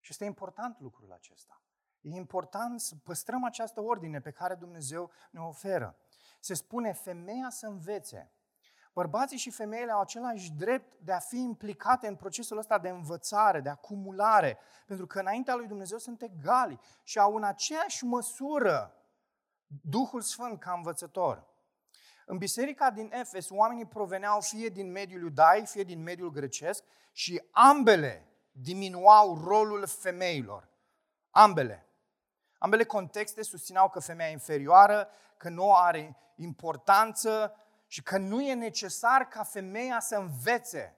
[0.00, 1.62] Și este important lucrul acesta.
[2.00, 5.96] E important să păstrăm această ordine pe care Dumnezeu ne oferă.
[6.40, 8.32] Se spune femeia să învețe.
[8.92, 13.60] Bărbații și femeile au același drept de a fi implicate în procesul ăsta de învățare,
[13.60, 18.94] de acumulare, pentru că înaintea lui Dumnezeu sunt egali și au în aceeași măsură
[19.66, 21.48] Duhul Sfânt ca învățător.
[22.26, 27.42] În biserica din Efes, oamenii proveneau fie din mediul iudaic, fie din mediul grecesc și
[27.50, 30.68] ambele diminuau rolul femeilor.
[31.30, 31.86] Ambele.
[32.58, 37.54] Ambele contexte susțineau că femeia e inferioară, că nu are importanță
[37.92, 40.96] și că nu e necesar ca femeia să învețe,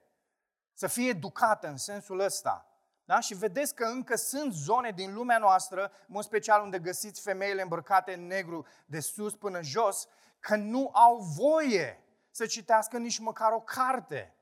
[0.73, 2.67] să fie educată în sensul ăsta.
[3.05, 3.19] Da?
[3.19, 7.61] Și vedeți că încă sunt zone din lumea noastră, în mod special unde găsiți femeile
[7.61, 10.07] îmbrăcate în negru de sus până jos,
[10.39, 14.35] că nu au voie să citească nici măcar o carte.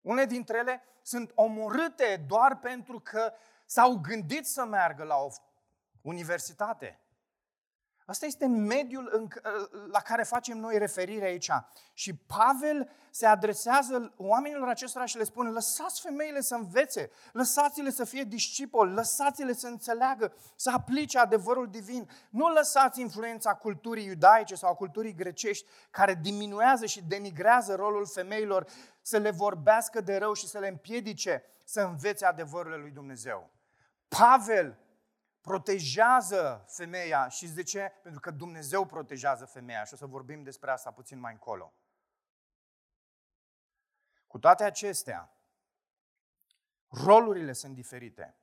[0.00, 3.32] Unele dintre ele sunt omorâte doar pentru că
[3.66, 5.28] s-au gândit să meargă la o
[6.02, 7.00] universitate.
[8.10, 9.28] Asta este mediul în,
[9.90, 11.50] la care facem noi referire aici.
[11.92, 18.04] Și Pavel se adresează oamenilor acestora și le spune, lăsați femeile să învețe, lăsați-le să
[18.04, 22.08] fie discipoli, lăsați-le să înțeleagă, să aplice adevărul divin.
[22.30, 28.66] Nu lăsați influența culturii iudaice sau a culturii grecești care diminuează și denigrează rolul femeilor
[29.02, 33.50] să le vorbească de rău și să le împiedice să învețe adevărurile lui Dumnezeu.
[34.08, 34.78] Pavel
[35.40, 37.92] protejează femeia și de ce?
[38.02, 41.74] Pentru că Dumnezeu protejează femeia și o să vorbim despre asta puțin mai încolo.
[44.26, 45.34] Cu toate acestea,
[46.88, 48.34] rolurile sunt diferite.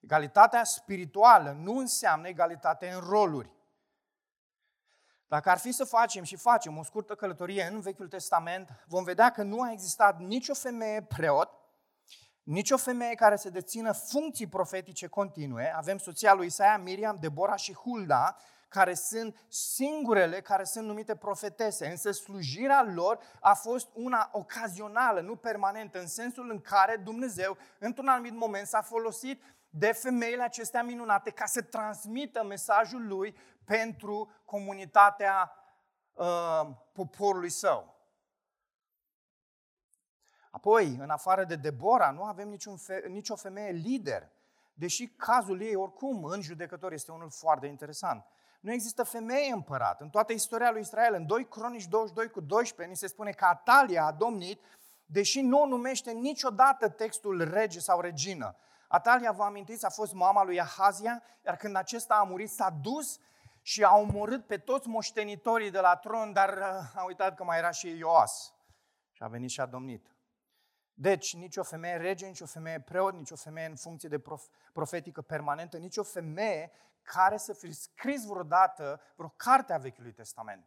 [0.00, 3.50] Egalitatea spirituală nu înseamnă egalitate în roluri.
[5.26, 9.30] Dacă ar fi să facem și facem o scurtă călătorie în Vechiul Testament, vom vedea
[9.30, 11.61] că nu a existat nicio femeie preot
[12.42, 15.74] nici o femeie care să dețină funcții profetice continue.
[15.76, 18.36] Avem soția lui Isaia, Miriam, Debora și Hulda,
[18.68, 25.36] care sunt singurele care sunt numite profetese, însă slujirea lor a fost una ocazională, nu
[25.36, 31.30] permanentă, în sensul în care Dumnezeu, într-un anumit moment, s-a folosit de femeile acestea minunate
[31.30, 35.52] ca să transmită mesajul lui pentru comunitatea
[36.12, 37.91] uh, poporului său.
[40.54, 44.30] Apoi, în afară de Debora, nu avem niciun fe- nicio femeie lider,
[44.74, 48.24] deși cazul ei, oricum, în judecător este unul foarte interesant.
[48.60, 50.00] Nu există femeie împărat.
[50.00, 53.44] În toată istoria lui Israel, în 2 Cronici 22 cu 12, ni se spune că
[53.44, 54.60] Atalia a domnit,
[55.06, 58.56] deși nu o numește niciodată textul rege sau regină.
[58.88, 63.18] Atalia, vă amintiți, a fost mama lui Ahazia, iar când acesta a murit, s-a dus
[63.62, 67.58] și a omorât pe toți moștenitorii de la tron, dar uh, a uitat că mai
[67.58, 68.54] era și Ioas.
[69.12, 70.11] Și a venit și a domnit.
[70.94, 74.18] Deci, nici o femeie rege, nici o femeie preot, nici o femeie în funcție de
[74.18, 76.70] prof, profetică permanentă, nici o femeie
[77.02, 80.66] care să fi scris vreodată vreo carte a Vechiului Testament.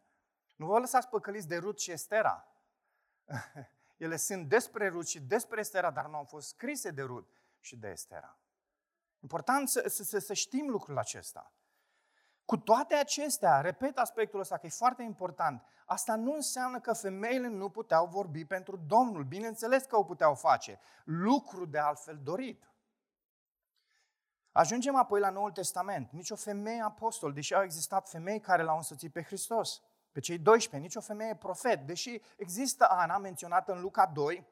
[0.56, 2.48] Nu vă lăsați păcăliți de Rut și Estera.
[3.96, 7.76] Ele sunt despre Rut și despre Estera, dar nu au fost scrise de Rut și
[7.76, 8.38] de Estera.
[9.20, 11.52] Important să, să, să știm lucrul acesta.
[12.46, 17.48] Cu toate acestea, repet aspectul ăsta că e foarte important, asta nu înseamnă că femeile
[17.48, 19.24] nu puteau vorbi pentru Domnul.
[19.24, 20.80] Bineînțeles că o puteau face.
[21.04, 22.70] Lucru de altfel dorit.
[24.52, 26.10] Ajungem apoi la Noul Testament.
[26.10, 29.82] Nici o femeie apostol, deși au existat femei care l-au însățit pe Hristos.
[30.12, 34.46] Pe cei 12, nici o femeie profet, deși există Ana menționată în Luca 2,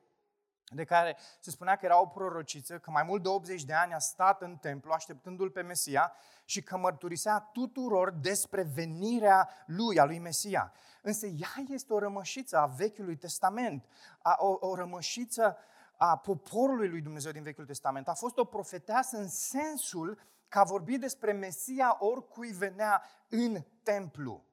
[0.72, 3.92] de care se spunea că era o prorociță, că mai mult de 80 de ani
[3.92, 6.12] a stat în templu așteptându-l pe Mesia
[6.44, 10.72] și că mărturisea tuturor despre venirea lui, a lui Mesia.
[11.02, 13.84] Însă ea este o rămășiță a Vechiului Testament,
[14.22, 15.56] a, o, o rămășiță
[15.96, 18.08] a poporului lui Dumnezeu din Vechiul Testament.
[18.08, 24.44] A fost o profeteasă în sensul că a vorbit despre Mesia oricui venea în templu.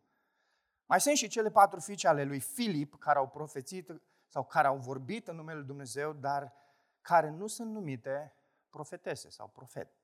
[0.86, 4.01] Mai sunt și cele patru fiice ale lui Filip care au profețit
[4.32, 6.53] sau care au vorbit în numele Lui Dumnezeu, dar
[7.01, 8.36] care nu sunt numite
[8.69, 9.95] profetese sau profet.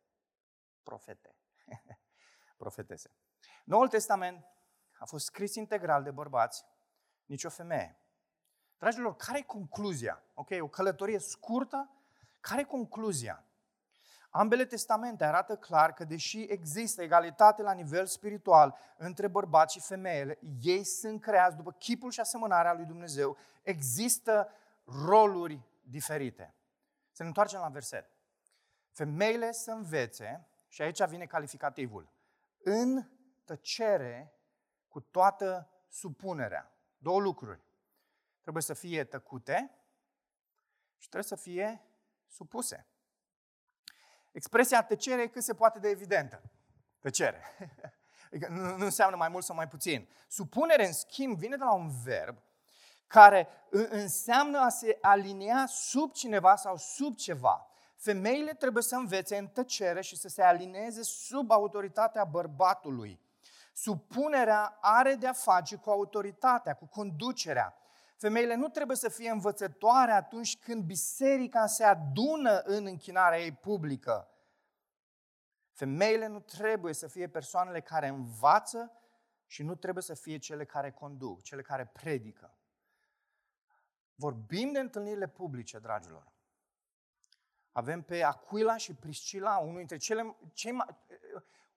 [0.84, 1.36] Profete.
[2.58, 3.12] Profetese.
[3.66, 4.46] Noul Testament
[5.00, 6.66] a fost scris integral de bărbați,
[7.26, 8.02] nici o femeie.
[8.78, 10.24] Dragilor, care e concluzia?
[10.34, 11.92] Ok, o călătorie scurtă,
[12.40, 13.47] care e concluzia?
[14.38, 20.40] Ambele testamente arată clar că deși există egalitate la nivel spiritual între bărbați și femeile,
[20.62, 24.50] ei sunt creați după chipul și asemănarea lui Dumnezeu, există
[25.06, 26.54] roluri diferite.
[27.12, 28.10] Să ne întoarcem la verset.
[28.92, 32.10] Femeile să învețe, și aici vine calificativul,
[32.64, 33.10] în
[33.44, 34.34] tăcere
[34.88, 36.72] cu toată supunerea.
[36.98, 37.62] Două lucruri.
[38.42, 39.72] Trebuie să fie tăcute
[40.98, 41.82] și trebuie să fie
[42.28, 42.88] supuse.
[44.38, 46.42] Expresia tăcere e cât se poate de evidentă.
[47.00, 47.42] Tăcere.
[48.32, 50.10] Adică nu, nu înseamnă mai mult sau mai puțin.
[50.28, 52.38] Supunere, în schimb, vine de la un verb
[53.08, 53.48] care
[53.90, 57.68] înseamnă a se alinea sub cineva sau sub ceva.
[57.96, 63.20] Femeile trebuie să învețe în tăcere și să se alineze sub autoritatea bărbatului.
[63.74, 67.78] Supunerea are de-a face cu autoritatea, cu conducerea.
[68.18, 74.32] Femeile nu trebuie să fie învățătoare atunci când biserica se adună în închinarea ei publică.
[75.72, 78.92] Femeile nu trebuie să fie persoanele care învață
[79.46, 82.58] și nu trebuie să fie cele care conduc, cele care predică.
[84.16, 86.32] Vorbim de întâlnirile publice, dragilor.
[87.72, 90.88] Avem pe Aquila și Priscila, unul dintre cele, cei mai,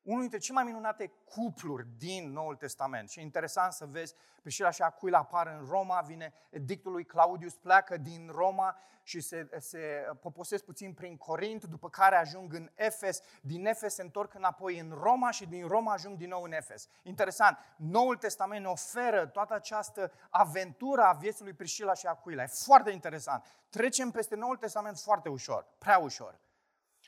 [0.03, 3.11] unul dintre cele mai minunate cupluri din Noul Testament.
[3.11, 7.55] Și e interesant să vezi, Priscila și Aquila apar în Roma, vine edictul lui Claudius,
[7.55, 9.79] pleacă din Roma și se, se
[10.21, 14.99] poposesc puțin prin Corint, după care ajung în Efes, din Efes se întorc înapoi în
[15.03, 16.89] Roma și din Roma ajung din nou în Efes.
[17.03, 22.43] Interesant, Noul Testament ne oferă toată această aventură a vieții lui Priscila și Aquila.
[22.43, 23.45] E foarte interesant.
[23.69, 26.39] Trecem peste Noul Testament foarte ușor, prea ușor.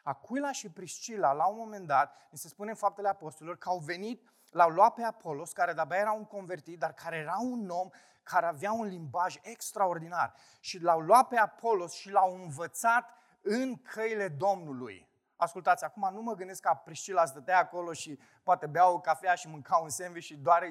[0.03, 3.79] Aquila și Priscila, la un moment dat, ni se spune în faptele apostolilor, că au
[3.79, 7.89] venit, l-au luat pe Apolos, care de-abia era un convertit, dar care era un om
[8.23, 10.35] care avea un limbaj extraordinar.
[10.61, 13.11] Și l-au luat pe Apolos și l-au învățat
[13.43, 15.11] în căile Domnului.
[15.37, 19.49] Ascultați, acum nu mă gândesc ca Priscila stătea acolo și poate bea o cafea și
[19.49, 20.63] mânca un sandwich și doar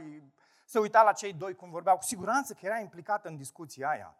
[0.66, 1.98] se uita la cei doi cum vorbeau.
[1.98, 4.16] Cu siguranță că era implicată în discuția aia.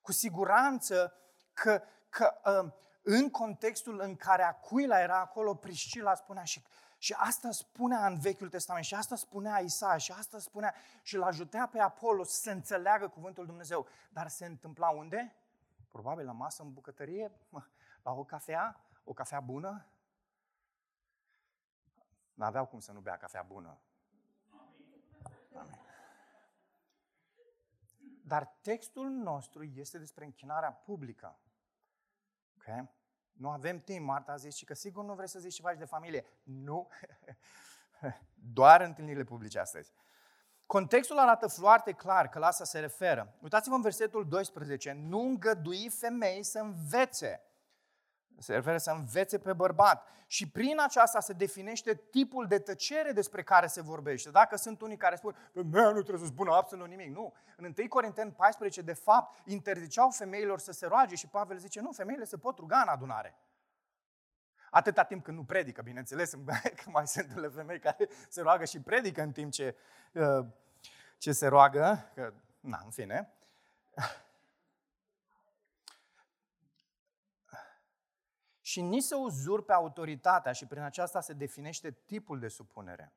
[0.00, 1.12] Cu siguranță
[1.52, 2.72] că, că uh,
[3.08, 6.62] în contextul în care Aquila era acolo, Priscila spunea și,
[6.98, 11.22] și asta spunea în Vechiul Testament, și asta spunea Isa, și asta spunea, și îl
[11.22, 13.86] ajutea pe Apollo să înțeleagă cuvântul Dumnezeu.
[14.10, 15.34] Dar se întâmpla unde?
[15.88, 17.32] Probabil la masă, în bucătărie,
[18.02, 19.86] la o cafea, o cafea bună.
[22.34, 23.78] N-aveau cum să nu bea cafea bună.
[25.54, 25.80] Amin.
[28.22, 31.38] Dar textul nostru este despre închinarea publică.
[32.66, 32.90] Okay?
[33.32, 34.06] Nu avem timp.
[34.06, 36.24] Marta a zis și că sigur nu vrei să zici ceva de familie.
[36.42, 36.88] Nu.
[38.52, 39.92] Doar întâlnirile publice astăzi.
[40.66, 43.34] Contextul arată foarte clar că la asta se referă.
[43.40, 44.92] Uitați-vă în versetul 12.
[44.92, 47.40] Nu îngădui femei să învețe
[48.38, 50.08] se referă să învețe pe bărbat.
[50.26, 54.30] Și prin aceasta se definește tipul de tăcere despre care se vorbește.
[54.30, 57.08] Dacă sunt unii care spun, femeia nu trebuie să spună absolut nimic.
[57.08, 57.34] Nu.
[57.56, 61.92] În 1 Corinteni 14, de fapt, interziceau femeilor să se roage și Pavel zice, nu,
[61.92, 63.34] femeile se pot ruga în adunare.
[64.70, 66.30] Atâta timp când nu predică, bineînțeles,
[66.82, 69.76] că mai sunt unele femei care se roagă și predică în timp ce,
[70.12, 70.46] uh,
[71.18, 73.30] ce se roagă, că, na, în fine.
[78.66, 83.12] Și nici să uzurpe autoritatea și prin aceasta se definește tipul de supunere.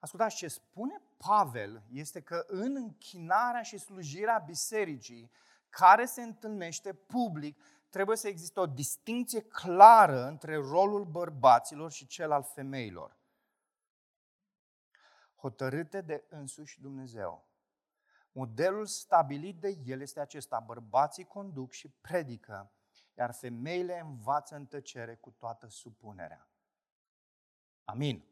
[0.00, 5.30] Ascultați, ce spune Pavel este că în închinarea și slujirea bisericii,
[5.68, 12.32] care se întâlnește public, trebuie să existe o distinție clară între rolul bărbaților și cel
[12.32, 13.16] al femeilor.
[15.36, 17.48] Hotărâte de însuși Dumnezeu.
[18.32, 20.60] Modelul stabilit de el este acesta.
[20.60, 22.70] Bărbații conduc și predică
[23.20, 26.48] iar femeile învață în tăcere cu toată supunerea.
[27.84, 28.24] Amin.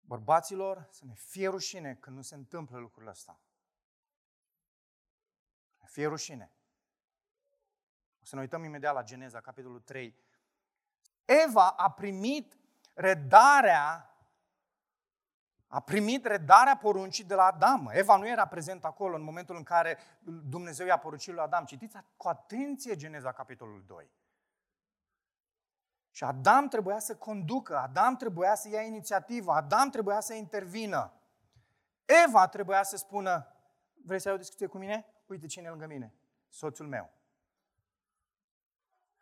[0.00, 3.40] Bărbaților, să ne fie rușine când nu se întâmplă lucrul ăsta.
[5.80, 6.52] Ne fie rușine.
[8.20, 10.16] O să ne uităm imediat la Geneza, capitolul 3.
[11.24, 12.58] Eva a primit
[12.94, 14.13] redarea
[15.74, 17.90] a primit redarea poruncii de la Adam.
[17.92, 19.98] Eva nu era prezent acolo în momentul în care
[20.48, 21.64] Dumnezeu i-a poruncit lui Adam.
[21.64, 24.10] Citiți cu atenție Geneza, capitolul 2.
[26.10, 31.12] Și Adam trebuia să conducă, Adam trebuia să ia inițiativa, Adam trebuia să intervină.
[32.26, 33.46] Eva trebuia să spună,
[34.04, 35.06] vrei să ai o discuție cu mine?
[35.26, 36.14] Uite cine e lângă mine,
[36.48, 37.10] soțul meu.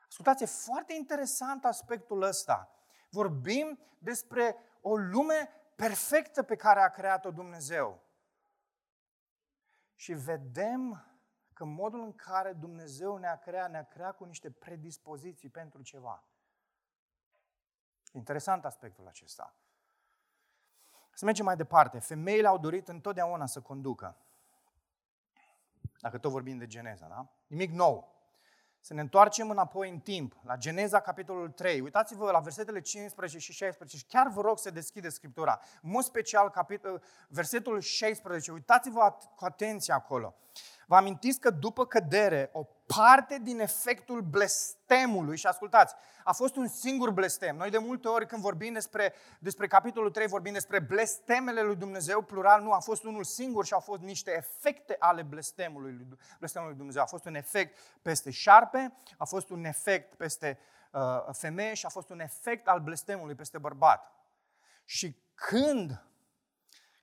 [0.07, 2.71] Ascultați, e foarte interesant aspectul ăsta.
[3.11, 8.03] Vorbim despre o lume perfectă pe care a creat-o Dumnezeu.
[9.95, 11.07] Și vedem
[11.53, 16.25] că modul în care Dumnezeu ne-a creat, ne-a creat cu niște predispoziții pentru ceva.
[18.13, 19.55] Interesant aspectul acesta.
[21.15, 21.99] Să mergem mai departe.
[21.99, 24.17] Femeile au dorit întotdeauna să conducă.
[26.01, 27.29] Dacă tot vorbim de Geneza, da?
[27.47, 28.12] Nimic nou.
[28.85, 31.81] Să ne întoarcem înapoi în timp, la Geneza, capitolul 3.
[31.81, 35.61] Uitați-vă la versetele 15 și 16 și chiar vă rog să deschideți Scriptura.
[35.83, 38.53] În mod special, capitol, versetul 16.
[38.53, 40.35] Uitați-vă cu atenție acolo.
[40.93, 46.69] Vă amintiți că după cădere, o parte din efectul blestemului, și ascultați, a fost un
[46.69, 47.57] singur blestem.
[47.57, 52.23] Noi de multe ori când vorbim despre, despre capitolul 3, vorbim despre blestemele lui Dumnezeu,
[52.23, 56.07] plural, nu, a fost unul singur și au fost niște efecte ale blestemului,
[56.39, 57.03] blestemului lui Dumnezeu.
[57.03, 60.59] A fost un efect peste șarpe, a fost un efect peste
[60.93, 61.01] uh,
[61.33, 64.13] femeie și a fost un efect al blestemului peste bărbat.
[64.85, 66.05] Și când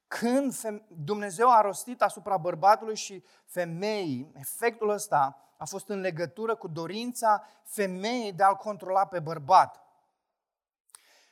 [0.10, 0.55] când
[0.88, 7.47] Dumnezeu a rostit asupra bărbatului și femeii, efectul ăsta a fost în legătură cu dorința
[7.64, 9.84] femeii de a-l controla pe bărbat.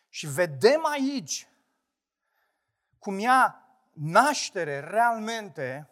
[0.10, 1.50] Și vedem aici
[3.00, 5.90] cum ia naștere realmente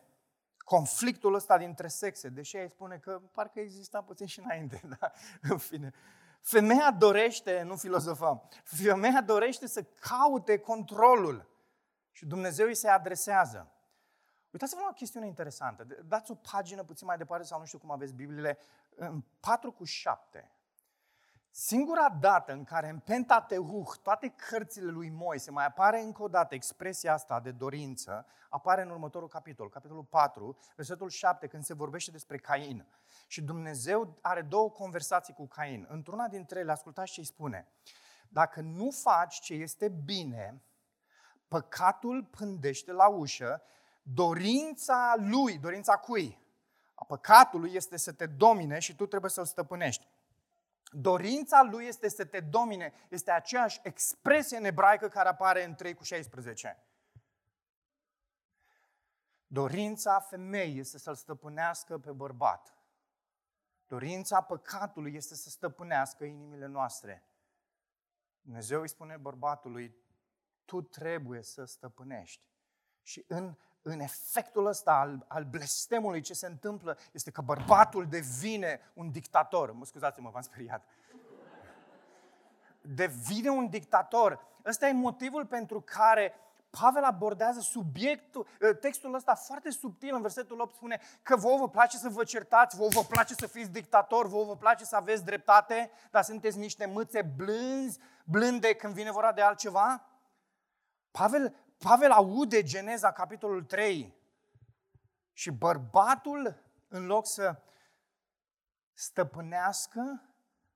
[0.58, 5.12] conflictul ăsta dintre sexe, deși ei spune că parcă exista puțin și înainte, da?
[5.42, 5.94] în fine.
[6.42, 11.55] Femeia dorește, nu filozofăm, femeia dorește să caute controlul
[12.16, 13.72] și Dumnezeu îi se adresează.
[14.52, 15.84] Uitați-vă la o chestiune interesantă.
[15.84, 18.58] Dați o pagină puțin mai departe sau nu știu cum aveți Bibliile.
[18.96, 20.52] În 4 cu 7.
[21.50, 26.56] Singura dată în care în Pentateuch, toate cărțile lui Moise, mai apare încă o dată
[26.56, 32.12] expresia asta de dorință, apare în următorul capitol, capitolul 4, versetul 7, când se vorbește
[32.12, 32.86] despre Cain.
[33.28, 35.86] Și Dumnezeu are două conversații cu Cain.
[35.90, 37.68] Într-una dintre ele, ascultați ce îi spune.
[38.30, 40.62] Dacă nu faci ce este bine,
[41.56, 43.62] păcatul pândește la ușă,
[44.02, 46.40] dorința lui, dorința cui?
[46.96, 50.08] A păcatului este să te domine și tu trebuie să-l stăpânești.
[50.92, 55.94] Dorința lui este să te domine, este aceeași expresie în ebraică care apare în 3
[55.94, 56.84] cu 16.
[59.48, 62.74] Dorința femeii este să-l stăpânească pe bărbat.
[63.88, 67.24] Dorința păcatului este să stăpânească inimile noastre.
[68.42, 70.05] Dumnezeu îi spune bărbatului,
[70.66, 72.50] tu trebuie să stăpânești.
[73.02, 78.80] Și în, în efectul ăsta al, al blestemului ce se întâmplă este că bărbatul devine
[78.94, 79.72] un dictator.
[79.72, 80.86] Mă scuzați-mă, v-am speriat.
[82.82, 84.40] Devine un dictator.
[84.66, 86.34] Ăsta e motivul pentru care
[86.80, 91.70] Pavel abordează subiectul, ă, textul ăsta foarte subtil, în versetul 8 spune că vouă vă
[91.70, 95.26] place să vă certați, vouă vă place să fiți dictator, vouă vă place să aveți
[95.26, 100.06] dreptate, dar sunteți niște mâțe blânzi, blânde când vine vorba de altceva.
[101.16, 104.16] Pavel, Pavel aude Geneza, capitolul 3,
[105.34, 107.62] și bărbatul, în loc să
[108.94, 110.34] stăpânească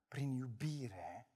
[0.08, 1.28] prin iubire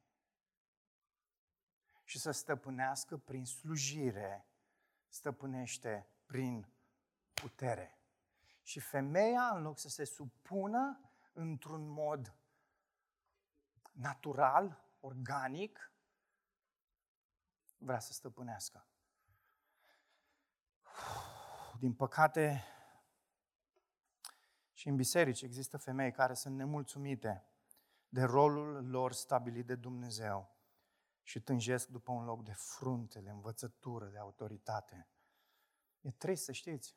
[2.04, 4.46] și să stăpânească prin slujire,
[5.08, 6.68] stăpânește prin
[7.34, 7.98] putere.
[8.62, 11.00] Și femeia, în loc să se supună
[11.32, 12.34] într-un mod
[13.92, 15.92] natural, organic,
[17.78, 18.86] vrea să stăpânească.
[21.78, 22.64] Din păcate,
[24.72, 27.46] și în biserici există femei care sunt nemulțumite
[28.08, 30.56] de rolul lor stabilit de Dumnezeu
[31.22, 35.08] și tânjesc după un loc de frunte, de învățătură, de autoritate.
[36.00, 36.96] E trist să știți.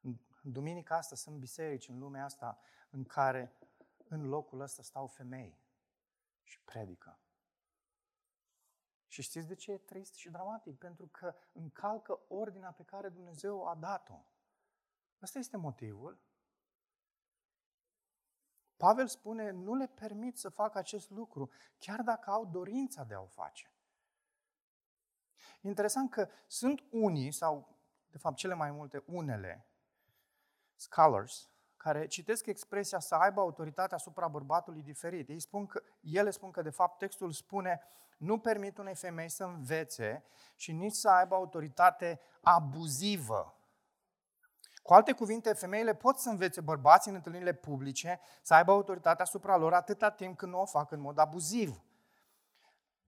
[0.00, 2.58] În duminica asta sunt biserici în lumea asta
[2.90, 3.52] în care
[4.08, 5.60] în locul ăsta stau femei
[6.42, 7.18] și predică.
[9.14, 10.78] Și știți de ce e trist și dramatic?
[10.78, 14.24] Pentru că încalcă ordinea pe care Dumnezeu a dat-o.
[15.22, 16.18] Ăsta este motivul.
[18.76, 23.20] Pavel spune, nu le permit să facă acest lucru, chiar dacă au dorința de a
[23.20, 23.70] o face.
[25.60, 27.78] Interesant că sunt unii, sau
[28.10, 29.66] de fapt cele mai multe unele,
[30.74, 31.50] scholars,
[31.84, 35.28] care citesc expresia să aibă autoritate asupra bărbatului diferit.
[35.28, 37.80] Ei spun că, ele spun că, de fapt, textul spune
[38.16, 40.24] nu permit unei femei să învețe
[40.56, 43.58] și nici să aibă autoritate abuzivă.
[44.82, 49.56] Cu alte cuvinte, femeile pot să învețe bărbații în întâlnirile publice să aibă autoritate asupra
[49.56, 51.82] lor atâta timp când nu o fac în mod abuziv.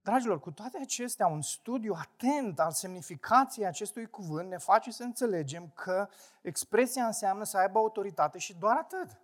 [0.07, 5.71] Dragilor, cu toate acestea, un studiu atent al semnificației acestui cuvânt ne face să înțelegem
[5.73, 6.09] că
[6.41, 9.19] expresia înseamnă să aibă autoritate și doar atât.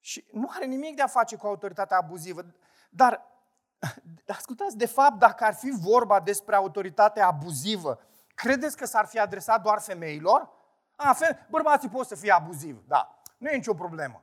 [0.00, 2.54] Și nu are nimic de a face cu autoritatea abuzivă.
[2.90, 3.24] Dar,
[4.38, 8.00] ascultați, de fapt, dacă ar fi vorba despre autoritatea abuzivă,
[8.34, 10.50] credeți că s-ar fi adresat doar femeilor?
[10.96, 13.20] A, fe- bărbații pot să fie abuzivi, da.
[13.36, 14.22] Nu e nicio problemă.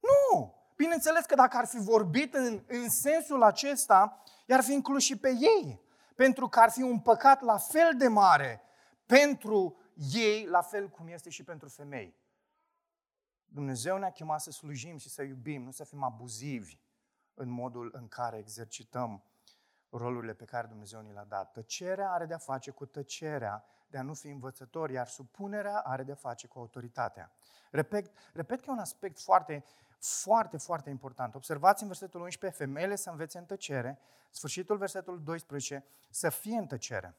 [0.00, 0.54] Nu!
[0.82, 5.28] Bineînțeles că dacă ar fi vorbit în, în sensul acesta, i-ar fi inclus și pe
[5.28, 5.80] ei.
[6.16, 8.62] Pentru că ar fi un păcat la fel de mare
[9.06, 9.76] pentru
[10.12, 12.16] ei, la fel cum este și pentru femei.
[13.44, 16.78] Dumnezeu ne-a chemat să slujim și să iubim, nu să fim abuzivi
[17.34, 19.24] în modul în care exercităm
[19.90, 21.52] rolurile pe care Dumnezeu ni le-a dat.
[21.52, 26.14] Tăcerea are de-a face cu tăcerea de a nu fi învățător, iar supunerea are de-a
[26.14, 27.32] face cu autoritatea.
[27.70, 29.64] Repet, repet că e un aspect foarte,
[30.02, 31.34] foarte, foarte important.
[31.34, 33.98] Observați în versetul 11, femeile să învețe în tăcere,
[34.30, 37.16] sfârșitul versetul 12, să fie în tăcere.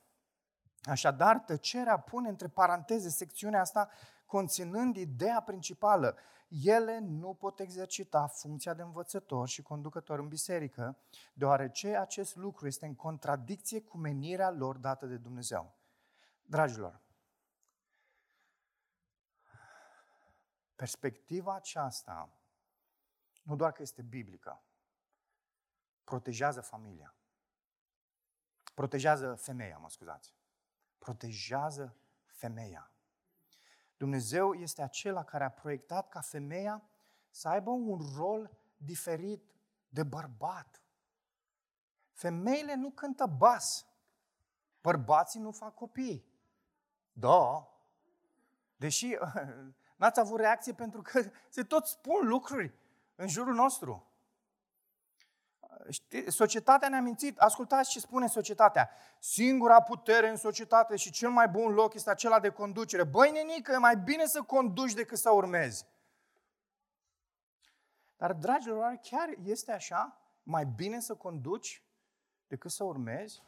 [0.84, 3.90] Așadar, tăcerea pune între paranteze secțiunea asta
[4.26, 6.18] conținând ideea principală.
[6.48, 10.98] Ele nu pot exercita funcția de învățător și conducător în biserică,
[11.34, 15.74] deoarece acest lucru este în contradicție cu menirea lor dată de Dumnezeu.
[16.42, 17.02] Dragilor,
[20.76, 22.30] perspectiva aceasta
[23.44, 24.64] nu doar că este biblică,
[26.04, 27.16] protejează familia.
[28.74, 30.36] Protejează femeia, mă scuzați.
[30.98, 32.92] Protejează femeia.
[33.98, 36.84] Dumnezeu este acela care a proiectat ca femeia
[37.30, 39.56] să aibă un rol diferit
[39.90, 40.82] de bărbat.
[42.12, 43.86] Femeile nu cântă bas.
[44.82, 46.26] Bărbații nu fac copii.
[47.14, 47.68] Da.
[48.76, 49.18] Deși
[49.98, 52.74] n-ați avut reacție pentru că se tot spun lucruri
[53.16, 54.08] în jurul nostru.
[55.90, 57.38] Știi, societatea ne-a mințit.
[57.38, 58.90] Ascultați ce spune societatea.
[59.20, 63.04] Singura putere în societate și cel mai bun loc este acela de conducere.
[63.04, 65.86] Băi, nenică, e mai bine să conduci decât să urmezi.
[68.18, 70.18] Dar, dragilor, chiar este așa?
[70.44, 71.84] Mai bine să conduci
[72.48, 73.44] decât să urmezi?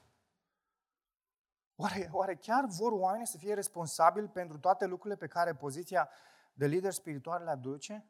[1.75, 6.09] Oare, oare chiar vor oamenii să fie responsabili pentru toate lucrurile pe care poziția
[6.53, 8.05] de lider spiritual le aduce?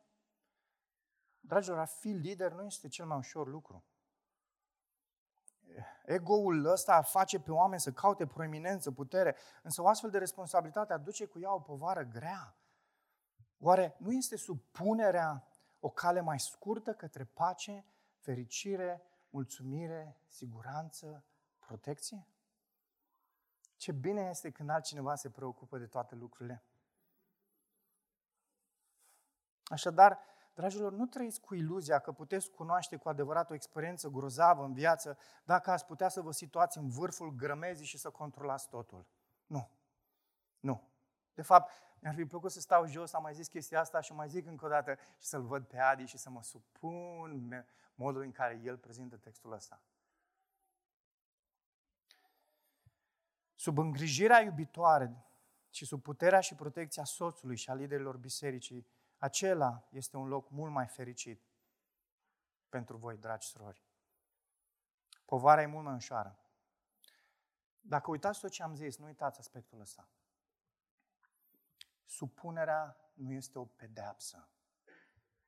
[1.48, 3.84] Dragilor, a fi lider nu este cel mai ușor lucru.
[6.06, 11.26] Ego-ul ăsta face pe oameni să caute proeminență, putere, însă o astfel de responsabilitate aduce
[11.26, 12.58] cu ea o povară grea.
[13.60, 15.48] Oare nu este supunerea
[15.80, 17.86] o cale mai scurtă către pace,
[18.18, 21.26] fericire, mulțumire, siguranță,
[21.60, 22.28] protecție?
[23.78, 26.64] Ce bine este când altcineva se preocupă de toate lucrurile.
[29.64, 30.20] Așadar,
[30.56, 35.18] Dragilor, nu trăiți cu iluzia că puteți cunoaște cu adevărat o experiență grozavă în viață
[35.44, 39.06] dacă ați putea să vă situați în vârful grămezii și să controlați totul.
[39.46, 39.70] Nu.
[40.60, 40.90] Nu.
[41.34, 44.30] De fapt, mi-ar fi plăcut să stau jos, am mai zis chestia asta și mai
[44.30, 48.32] zic încă o dată și să-l văd pe Adi și să mă supun modul în
[48.32, 49.82] care el prezintă textul ăsta.
[53.56, 55.26] Sub îngrijirea iubitoare
[55.70, 58.88] și sub puterea și protecția soțului și a liderilor bisericii,
[59.26, 61.42] acela este un loc mult mai fericit
[62.70, 63.86] pentru voi, dragi surori.
[65.26, 66.40] Povara e mult mai ușoară.
[67.80, 70.10] Dacă uitați tot ce am zis, nu uitați aspectul ăsta.
[72.06, 74.50] Supunerea nu este o pedeapsă,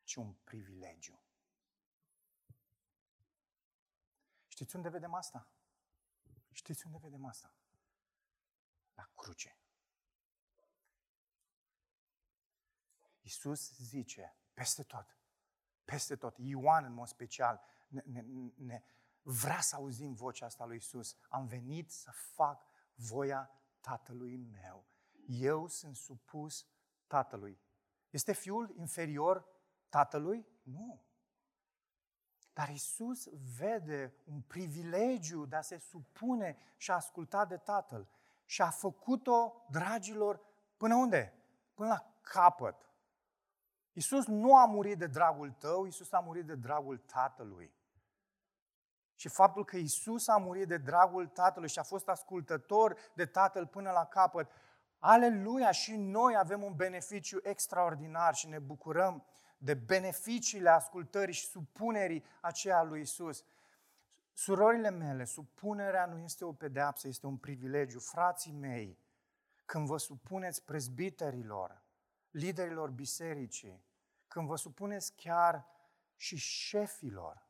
[0.04, 1.20] ci un privilegiu.
[4.48, 5.48] Știți unde vedem asta?
[6.52, 7.54] Știți unde vedem asta?
[8.94, 9.58] La cruce.
[13.28, 15.18] Iisus zice peste tot,
[15.86, 18.24] peste tot, Ioan în mod special, ne, ne,
[18.56, 18.84] ne
[19.22, 21.18] vrea să auzim vocea asta lui Iisus.
[21.30, 22.66] Am venit să fac
[22.96, 24.86] voia Tatălui meu.
[25.26, 26.66] Eu sunt supus
[27.08, 27.60] Tatălui.
[28.10, 29.48] Este fiul inferior
[29.90, 30.48] Tatălui?
[30.64, 31.02] Nu.
[32.54, 38.08] Dar Isus vede un privilegiu de a se supune și a asculta de Tatăl.
[38.46, 40.42] Și a făcut-o, dragilor,
[40.78, 41.34] până unde?
[41.74, 42.87] Până la capăt.
[43.98, 47.72] Iisus nu a murit de dragul tău, Iisus a murit de dragul Tatălui.
[49.16, 53.68] Și faptul că Iisus a murit de dragul Tatălui și a fost ascultător de Tatăl
[53.68, 54.52] până la capăt,
[55.00, 59.26] aleluia, și noi avem un beneficiu extraordinar și ne bucurăm
[59.58, 63.44] de beneficiile ascultării și supunerii aceea lui Iisus.
[64.34, 68.00] Surorile mele, supunerea nu este o pedeapsă, este un privilegiu.
[68.00, 68.98] Frații mei,
[69.66, 71.82] când vă supuneți prezbiterilor,
[72.32, 73.86] liderilor bisericii,
[74.28, 75.66] când vă supuneți chiar
[76.16, 77.46] și șefilor.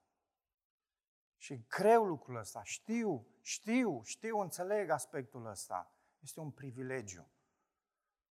[1.38, 5.92] Și greu lucrul ăsta, știu, știu, știu, înțeleg aspectul ăsta.
[6.20, 7.28] Este un privilegiu.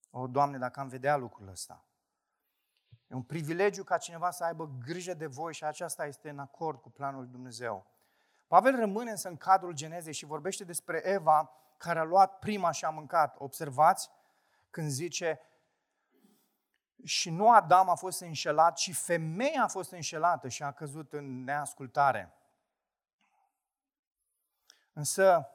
[0.10, 1.86] O, Doamne, dacă am vedea lucrul ăsta.
[3.08, 6.82] E un privilegiu ca cineva să aibă grijă de voi și aceasta este în acord
[6.82, 7.86] cu planul lui Dumnezeu.
[8.48, 12.86] Pavel rămâne însă în cadrul genezei și vorbește despre Eva care a luat prima și
[12.86, 13.36] a mâncat.
[13.40, 14.10] Observați
[14.70, 15.40] când zice
[17.04, 21.44] și nu Adam a fost înșelat, ci femeia a fost înșelată și a căzut în
[21.44, 22.34] neascultare.
[24.94, 25.50] Însă,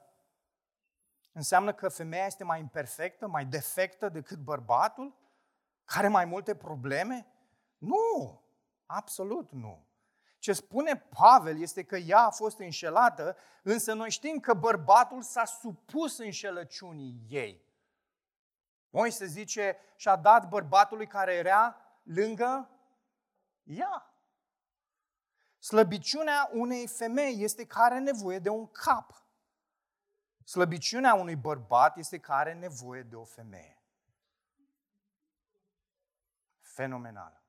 [1.33, 5.19] înseamnă că femeia este mai imperfectă, mai defectă decât bărbatul?
[5.85, 7.27] Care mai multe probleme?
[7.79, 8.43] Nu,
[8.87, 9.87] absolut nu.
[10.39, 15.45] Ce spune Pavel este că ea a fost înșelată, însă noi știm că bărbatul s-a
[15.45, 17.70] supus înșelăciunii ei.
[18.91, 22.71] Moise zice și a dat bărbatului care era lângă
[23.63, 24.15] ea.
[25.59, 29.25] Slăbiciunea unei femei este că are nevoie de un cap.
[30.45, 33.83] Slăbiciunea unui bărbat este că are nevoie de o femeie.
[36.61, 37.43] Fenomenal.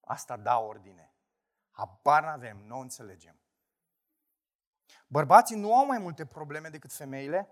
[0.00, 1.14] Asta da ordine.
[1.70, 3.38] Habar n-avem, nu o înțelegem.
[5.06, 7.48] Bărbații nu au mai multe probleme decât femeile,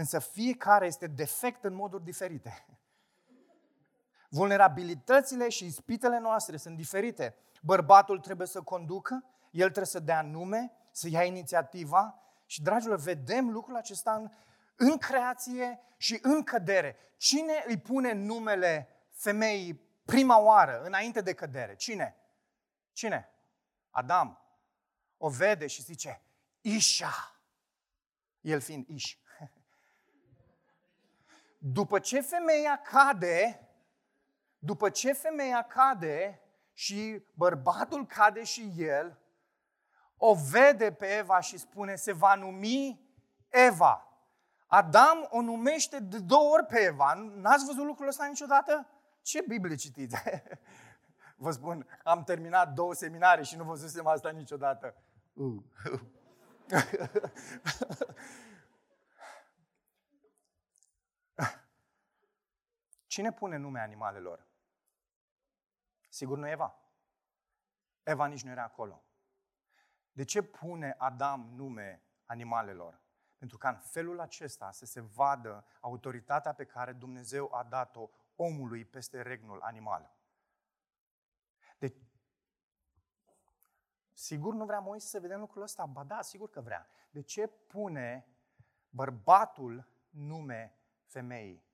[0.00, 2.66] însă fiecare este defect în moduri diferite.
[4.28, 7.34] Vulnerabilitățile și ispitele noastre sunt diferite.
[7.62, 13.50] Bărbatul trebuie să conducă, el trebuie să dea nume, să ia inițiativa și, dragilor, vedem
[13.50, 14.30] lucrul acesta în,
[14.76, 16.96] în creație și în cădere.
[17.16, 19.74] Cine îi pune numele femeii
[20.04, 21.74] prima oară, înainte de cădere?
[21.74, 22.16] Cine?
[22.92, 23.28] Cine?
[23.90, 24.40] Adam.
[25.16, 26.22] O vede și zice,
[26.60, 27.40] Isha.
[28.40, 29.18] El fiind Ish.
[31.62, 33.68] După ce femeia cade,
[34.58, 36.40] după ce femeia cade
[36.72, 39.18] și bărbatul cade și el,
[40.16, 43.00] o vede pe Eva și spune, se va numi
[43.48, 44.04] Eva.
[44.66, 47.14] Adam o numește de două ori pe Eva.
[47.14, 48.86] N-ați văzut lucrul ăsta niciodată?
[49.22, 50.16] Ce Biblie citiți?
[51.36, 54.94] Vă spun, am terminat două seminarii și nu văzusem asta niciodată.
[55.32, 55.62] Uh.
[63.10, 64.46] Cine pune nume animalelor?
[66.08, 66.78] Sigur nu Eva.
[68.02, 69.04] Eva nici nu era acolo.
[70.12, 73.00] De ce pune Adam nume animalelor?
[73.36, 78.84] Pentru ca în felul acesta să se vadă autoritatea pe care Dumnezeu a dat-o omului
[78.84, 80.16] peste regnul animal.
[81.78, 81.96] Deci,
[84.12, 85.86] sigur nu vrea Moise să vedem lucrul ăsta?
[85.86, 86.86] Ba da, sigur că vrea.
[87.10, 88.26] De ce pune
[88.88, 91.68] bărbatul nume femeii?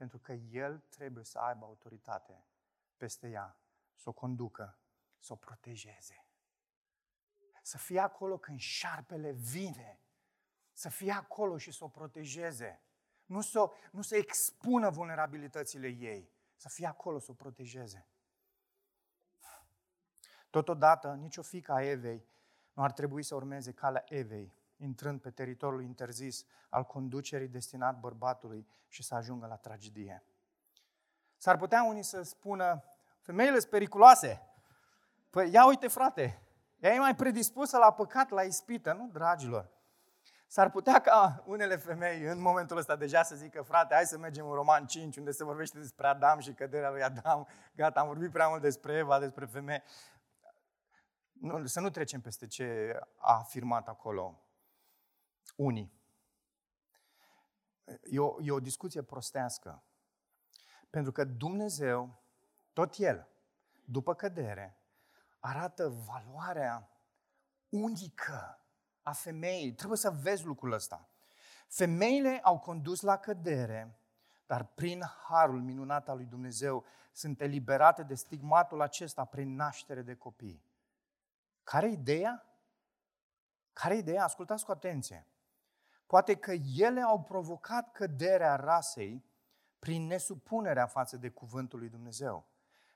[0.00, 2.44] Pentru că el trebuie să aibă autoritate
[2.96, 3.56] peste ea,
[3.94, 4.78] să o conducă,
[5.18, 6.26] să o protejeze.
[7.62, 10.00] Să fie acolo când șarpele vine,
[10.72, 12.82] să fie acolo și să o protejeze.
[13.24, 18.06] Nu să, nu să expună vulnerabilitățile ei, să fie acolo să o protejeze.
[20.50, 22.26] Totodată, nicio fică a Evei
[22.72, 28.66] nu ar trebui să urmeze calea Evei, intrând pe teritoriul interzis al conducerii destinat bărbatului
[28.88, 30.24] și să ajungă la tragedie.
[31.36, 32.84] S-ar putea unii să spună,
[33.20, 34.42] femeile sunt periculoase.
[35.30, 36.42] Păi ia uite frate,
[36.78, 39.70] ea e mai predispusă la păcat, la ispită, nu dragilor?
[40.46, 44.46] S-ar putea ca unele femei în momentul ăsta deja să zică, frate, hai să mergem
[44.46, 47.46] în Roman 5, unde se vorbește despre Adam și căderea lui Adam.
[47.74, 49.82] Gata, am vorbit prea mult despre Eva, despre femei.
[51.32, 54.49] Nu, să nu trecem peste ce a afirmat acolo
[55.56, 55.92] unii.
[58.02, 59.82] E o, e o discuție prostească.
[60.90, 62.22] Pentru că Dumnezeu,
[62.72, 63.28] tot El,
[63.84, 64.78] după cădere,
[65.38, 66.90] arată valoarea
[67.68, 68.60] unică
[69.02, 69.72] a femeii.
[69.72, 71.08] Trebuie să vezi lucrul ăsta.
[71.66, 73.98] Femeile au condus la cădere,
[74.46, 80.14] dar prin harul minunat al lui Dumnezeu sunt eliberate de stigmatul acesta prin naștere de
[80.14, 80.62] copii.
[81.64, 82.46] Care ideea?
[83.72, 84.24] Care ideea?
[84.24, 85.26] Ascultați cu atenție.
[86.10, 89.24] Poate că ele au provocat căderea rasei
[89.78, 92.46] prin nesupunerea față de cuvântul lui Dumnezeu.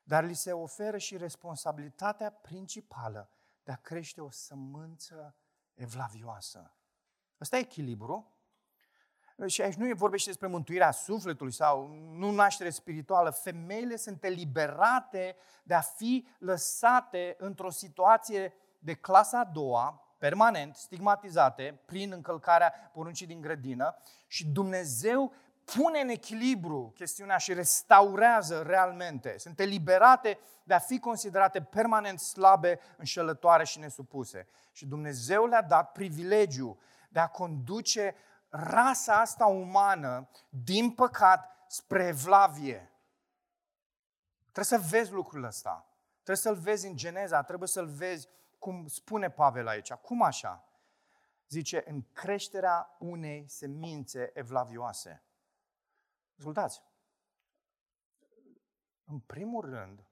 [0.03, 3.31] Dar li se oferă și responsabilitatea principală
[3.62, 5.35] de a crește o sămânță
[5.75, 6.73] evlavioasă.
[7.41, 8.33] Ăsta e echilibru.
[9.47, 13.31] Și aici nu e vorbește despre mântuirea sufletului sau nu naștere spirituală.
[13.31, 21.81] Femeile sunt eliberate de a fi lăsate într-o situație de clasa a doua, permanent, stigmatizate,
[21.85, 23.97] prin încălcarea poruncii din grădină
[24.27, 25.33] și Dumnezeu
[25.65, 29.39] pune în echilibru chestiunea și restaurează realmente.
[29.39, 34.47] Sunt eliberate de a fi considerate permanent slabe, înșelătoare și nesupuse.
[34.73, 38.15] Și Dumnezeu le-a dat privilegiu de a conduce
[38.49, 42.93] rasa asta umană din păcat spre evlavie.
[44.53, 45.89] Trebuie să vezi lucrul ăsta.
[46.12, 48.29] Trebuie să-l vezi în Geneza, trebuie să-l vezi
[48.65, 49.93] cum spune Pavel aici.
[49.93, 50.69] Cum așa?
[51.49, 55.25] Zice, în creșterea unei semințe evlavioase.
[56.37, 56.83] Ascultați.
[59.05, 60.07] În primul rând,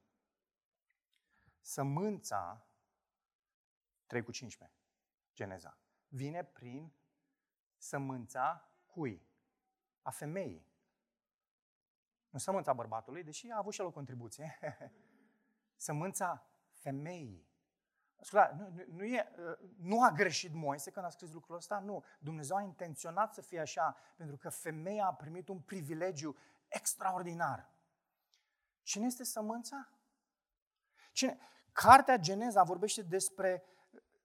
[1.60, 2.66] sămânța
[4.06, 4.78] 3 cu 15,
[5.34, 5.78] Geneza,
[6.08, 6.92] vine prin
[7.76, 9.26] sămânța cui?
[10.02, 10.66] A femeii.
[12.30, 14.58] Nu sămânța bărbatului, deși a avut și el o contribuție.
[15.76, 17.51] sămânța femeii.
[18.22, 19.32] Asculta, nu, nu, e,
[19.76, 22.04] nu a greșit Moise când a scris lucrul ăsta, nu.
[22.18, 26.36] Dumnezeu a intenționat să fie așa, pentru că femeia a primit un privilegiu
[26.68, 27.70] extraordinar.
[28.82, 29.88] Cine este sămânța?
[31.12, 31.38] Cine?
[31.72, 33.64] Cartea Geneza vorbește despre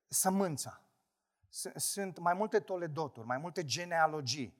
[0.07, 0.81] sămânța.
[1.75, 4.57] Sunt mai multe toledoturi, mai multe genealogii.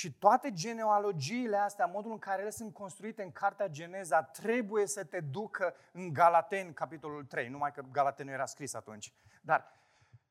[0.00, 5.04] Și toate genealogiile astea, modul în care ele sunt construite în Cartea Geneza, trebuie să
[5.04, 7.48] te ducă în Galateni, capitolul 3.
[7.48, 9.12] Numai că Galateni nu era scris atunci.
[9.42, 9.64] Dar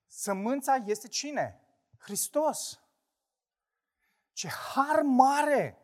[0.07, 1.61] sămânța este cine?
[1.97, 2.80] Hristos.
[4.34, 5.78] Ce har mare!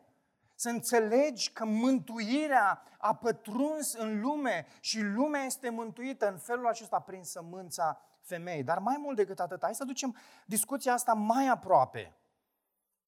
[0.54, 7.00] Să înțelegi că mântuirea a pătruns în lume și lumea este mântuită în felul acesta
[7.00, 8.62] prin sămânța femei.
[8.62, 10.16] Dar mai mult decât atât, hai să ducem
[10.46, 12.16] discuția asta mai aproape.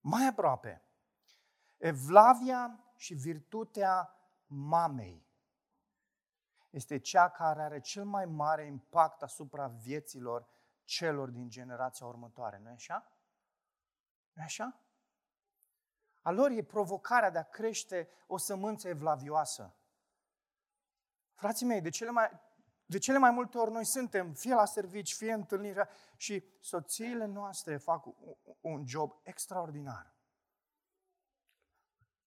[0.00, 0.82] Mai aproape.
[1.76, 4.12] Evlavia și virtutea
[4.46, 5.26] mamei
[6.70, 10.48] este cea care are cel mai mare impact asupra vieților
[10.84, 12.58] celor din generația următoare.
[12.58, 13.12] Nu-i așa?
[14.32, 14.80] nu așa?
[16.22, 19.74] A lor e provocarea de a crește o sămânță evlavioasă.
[21.34, 22.40] Frații mei, de cele mai,
[22.88, 27.24] de cele mai multe ori noi suntem fie la servici, fie în întâlnirea și soțiile
[27.24, 28.06] noastre fac
[28.60, 30.14] un job extraordinar.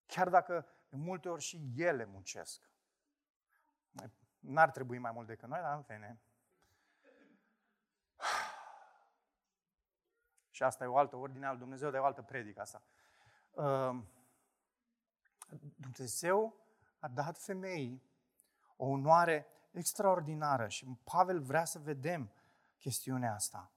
[0.05, 2.69] Chiar dacă de multe ori și ele muncesc.
[4.39, 6.21] N-ar trebui mai mult decât noi, dar în fine.
[10.49, 12.83] Și asta e o altă ordine al Dumnezeu, de o altă predică asta.
[13.57, 14.07] Ehm,
[15.75, 16.55] Dumnezeu
[16.99, 18.03] a dat femeii
[18.75, 22.31] o onoare extraordinară și Pavel vrea să vedem
[22.79, 23.71] chestiunea asta.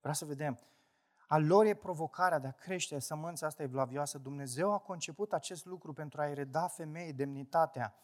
[0.00, 0.58] Vrea să vedem.
[1.26, 4.18] A lor e provocarea de a crește sămânța asta evlavioasă.
[4.18, 7.94] Dumnezeu a conceput acest lucru pentru a-i reda femeii demnitatea.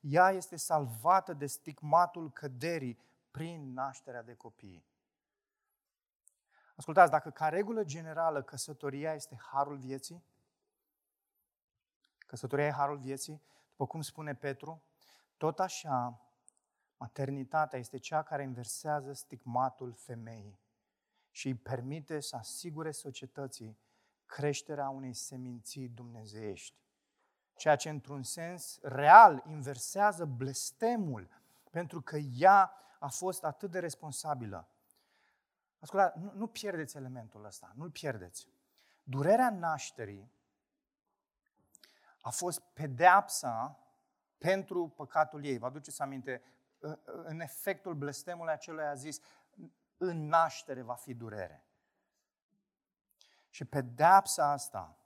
[0.00, 2.98] Ea este salvată de stigmatul căderii
[3.30, 4.84] prin nașterea de copii.
[6.76, 10.24] Ascultați, dacă ca regulă generală căsătoria este harul vieții,
[12.18, 14.82] căsătoria e harul vieții, după cum spune Petru,
[15.36, 16.20] tot așa
[17.02, 20.60] Maternitatea este cea care inversează stigmatul femeii
[21.30, 23.78] și îi permite să asigure societății
[24.26, 26.76] creșterea unei seminții dumnezeiești.
[27.54, 31.28] Ceea ce, într-un sens real, inversează blestemul,
[31.70, 34.68] pentru că ea a fost atât de responsabilă.
[35.78, 38.48] Ascultați, nu, nu pierdeți elementul ăsta, nu-l pierdeți.
[39.02, 40.32] Durerea nașterii
[42.20, 43.78] a fost pedeapsa
[44.38, 45.58] pentru păcatul ei.
[45.58, 46.42] Vă aduceți aminte
[47.22, 49.20] în efectul blestemului acelui a zis,
[49.96, 51.64] în naștere va fi durere.
[53.50, 54.96] Și pedeapsa asta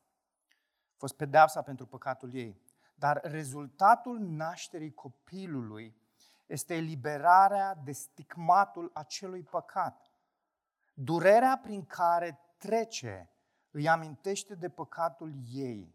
[0.92, 2.60] a fost pedeapsa pentru păcatul ei.
[2.94, 5.96] Dar rezultatul nașterii copilului
[6.46, 10.10] este eliberarea de stigmatul acelui păcat.
[10.94, 13.30] Durerea prin care trece
[13.70, 15.94] îi amintește de păcatul ei.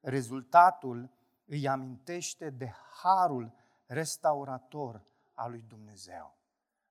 [0.00, 1.10] Rezultatul
[1.44, 3.52] îi amintește de harul
[3.86, 6.38] restaurator al lui Dumnezeu.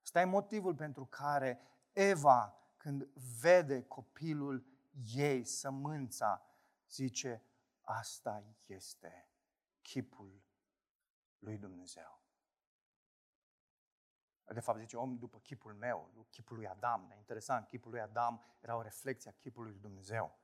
[0.02, 1.60] Ăsta e motivul pentru care
[1.92, 3.08] Eva, când
[3.40, 4.66] vede copilul
[5.14, 6.42] ei, sămânța,
[6.88, 7.42] zice,
[7.80, 9.28] asta este
[9.82, 10.42] chipul
[11.38, 12.22] lui Dumnezeu.
[14.44, 17.10] De fapt, zice, om după chipul meu, chipul lui Adam.
[17.10, 20.38] E interesant, chipul lui Adam era o reflexie a chipului lui Dumnezeu.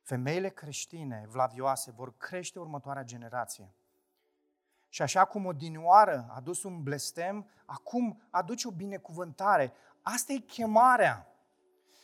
[0.00, 3.74] Femeile creștine, vlavioase, vor crește următoarea generație.
[4.94, 9.72] Și așa cum odinioară a dus un blestem, acum aduce o binecuvântare.
[10.02, 11.26] Asta e chemarea.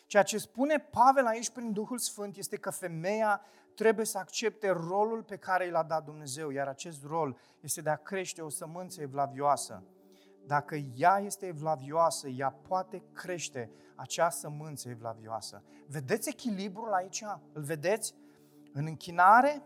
[0.06, 3.40] Ceea ce spune Pavel aici prin Duhul Sfânt este că femeia
[3.74, 7.90] trebuie să accepte rolul pe care i l-a dat Dumnezeu, iar acest rol este de
[7.90, 9.82] a crește o sămânță evlavioasă.
[10.46, 15.62] Dacă ea este evlavioasă, ea poate crește acea sămânță evlavioasă.
[15.86, 17.24] Vedeți echilibrul aici?
[17.52, 18.14] Îl vedeți?
[18.72, 19.62] În închinare,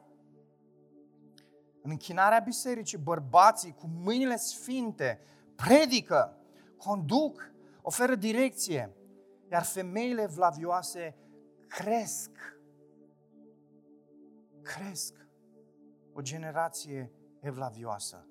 [1.85, 5.21] în închinarea bisericii, bărbații cu mâinile sfinte
[5.55, 6.37] predică,
[6.77, 8.97] conduc, oferă direcție,
[9.51, 11.17] iar femeile vlavioase
[11.67, 12.31] cresc.
[14.63, 15.15] Cresc
[16.13, 18.27] o generație evlavioasă.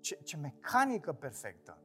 [0.00, 1.78] ce, ce mecanică perfectă,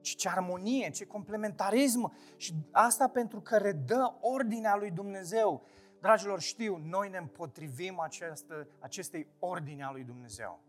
[0.00, 2.12] ce, ce armonie, ce complementarism.
[2.36, 5.64] Și asta pentru că redă ordinea lui Dumnezeu.
[6.00, 10.67] Dragilor, știu, noi ne împotrivim această, acestei ordine a lui Dumnezeu.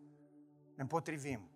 [0.80, 1.50] Ne împotrivim.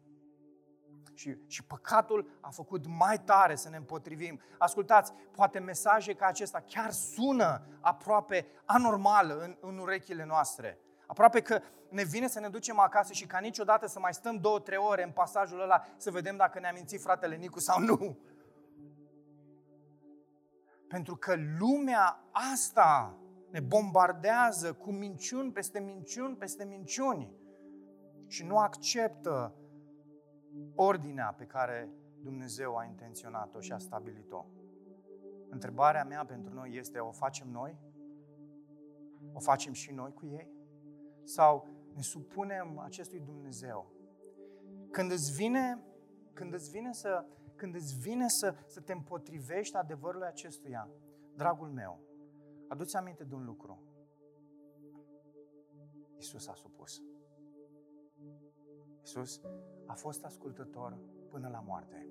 [1.14, 4.40] Și, și păcatul a făcut mai tare să ne împotrivim.
[4.58, 10.80] Ascultați, poate mesaje ca acesta chiar sună aproape anormal în, în urechile noastre.
[11.08, 14.60] Aproape că ne vine să ne ducem acasă și ca niciodată să mai stăm două,
[14.60, 18.18] trei ore în pasajul ăla să vedem dacă ne-a mințit fratele Nicu sau nu.
[20.88, 23.18] Pentru că lumea asta
[23.50, 27.42] ne bombardează cu minciuni peste minciuni peste minciuni
[28.34, 29.56] și nu acceptă
[30.76, 31.90] ordinea pe care
[32.22, 34.46] Dumnezeu a intenționat-o și a stabilit-o.
[35.50, 37.80] Întrebarea mea pentru noi este, o facem noi?
[39.34, 40.52] O facem și noi cu ei?
[41.24, 43.92] Sau ne supunem acestui Dumnezeu?
[44.92, 45.84] Când îți vine,
[46.34, 47.26] când îți vine, să,
[47.56, 50.90] când îți vine să, să te împotrivești adevărului acestuia,
[51.36, 52.00] dragul meu,
[52.68, 53.84] aduți aminte de un lucru.
[56.18, 57.02] Isus a supus.
[59.04, 59.42] Isus
[59.86, 60.98] a fost ascultător
[61.30, 62.08] până la moarte.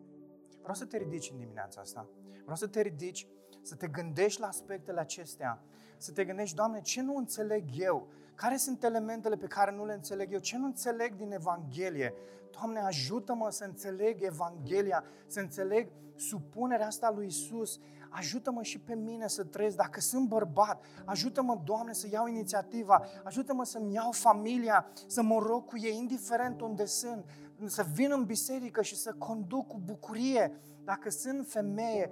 [0.60, 2.08] Vreau să te ridici în dimineața asta.
[2.40, 3.26] Vreau să te ridici,
[3.62, 5.62] să te gândești la aspectele acestea.
[5.96, 8.08] Să te gândești, Doamne, ce nu înțeleg eu?
[8.34, 10.38] Care sunt elementele pe care nu le înțeleg eu?
[10.38, 12.14] Ce nu înțeleg din Evanghelie?
[12.50, 17.80] Doamne, ajută-mă să înțeleg Evanghelia, să înțeleg supunerea asta lui Isus.
[18.14, 19.76] Ajută-mă și pe mine să trăiesc.
[19.76, 23.04] Dacă sunt bărbat, ajută-mă, Doamne, să iau inițiativa.
[23.24, 27.24] Ajută-mă să-mi iau familia, să mă rog cu ei, indiferent unde sunt.
[27.66, 30.60] Să vin în biserică și să conduc cu bucurie.
[30.84, 32.10] Dacă sunt femeie,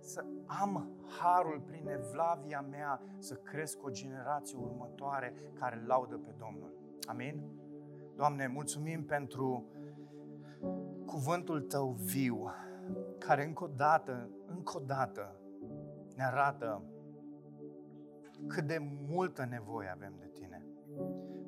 [0.00, 0.88] să am
[1.20, 6.74] harul prin evlavia mea să cresc o generație următoare care laudă pe Domnul.
[7.06, 7.42] Amin?
[8.16, 9.64] Doamne, mulțumim pentru
[11.06, 12.50] cuvântul Tău viu,
[13.18, 15.36] care încă o dată, încă o dată
[16.22, 16.82] ne arată
[18.46, 20.66] cât de multă nevoie avem de Tine.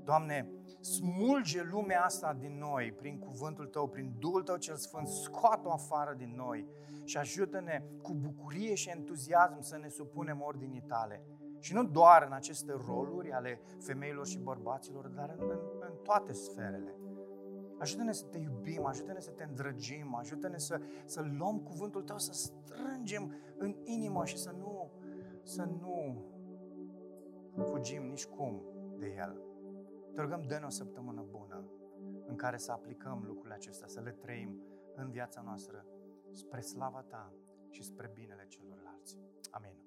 [0.04, 0.48] Doamne,
[0.80, 6.14] smulge lumea asta din noi prin cuvântul Tău, prin Duhul Tău cel Sfânt, scoate-o afară
[6.16, 6.66] din noi
[7.04, 11.22] și ajută-ne cu bucurie și entuziasm să ne supunem ordinii Tale.
[11.58, 16.32] Și nu doar în aceste roluri ale femeilor și bărbaților, dar în, în, în toate
[16.32, 16.94] sferele.
[17.78, 22.32] Ajută-ne să te iubim, ajută-ne să te îndrăgim, ajută-ne să, să luăm cuvântul tău, să
[22.32, 24.90] strângem în inimă și să nu,
[25.42, 26.22] să nu
[27.62, 28.62] fugim nici cum
[28.98, 29.42] de el.
[30.12, 31.64] Te rugăm, dă o săptămână bună
[32.26, 34.62] în care să aplicăm lucrurile acestea, să le trăim
[34.94, 35.86] în viața noastră
[36.30, 37.32] spre slava ta
[37.68, 39.18] și spre binele celorlalți.
[39.50, 39.83] Amin.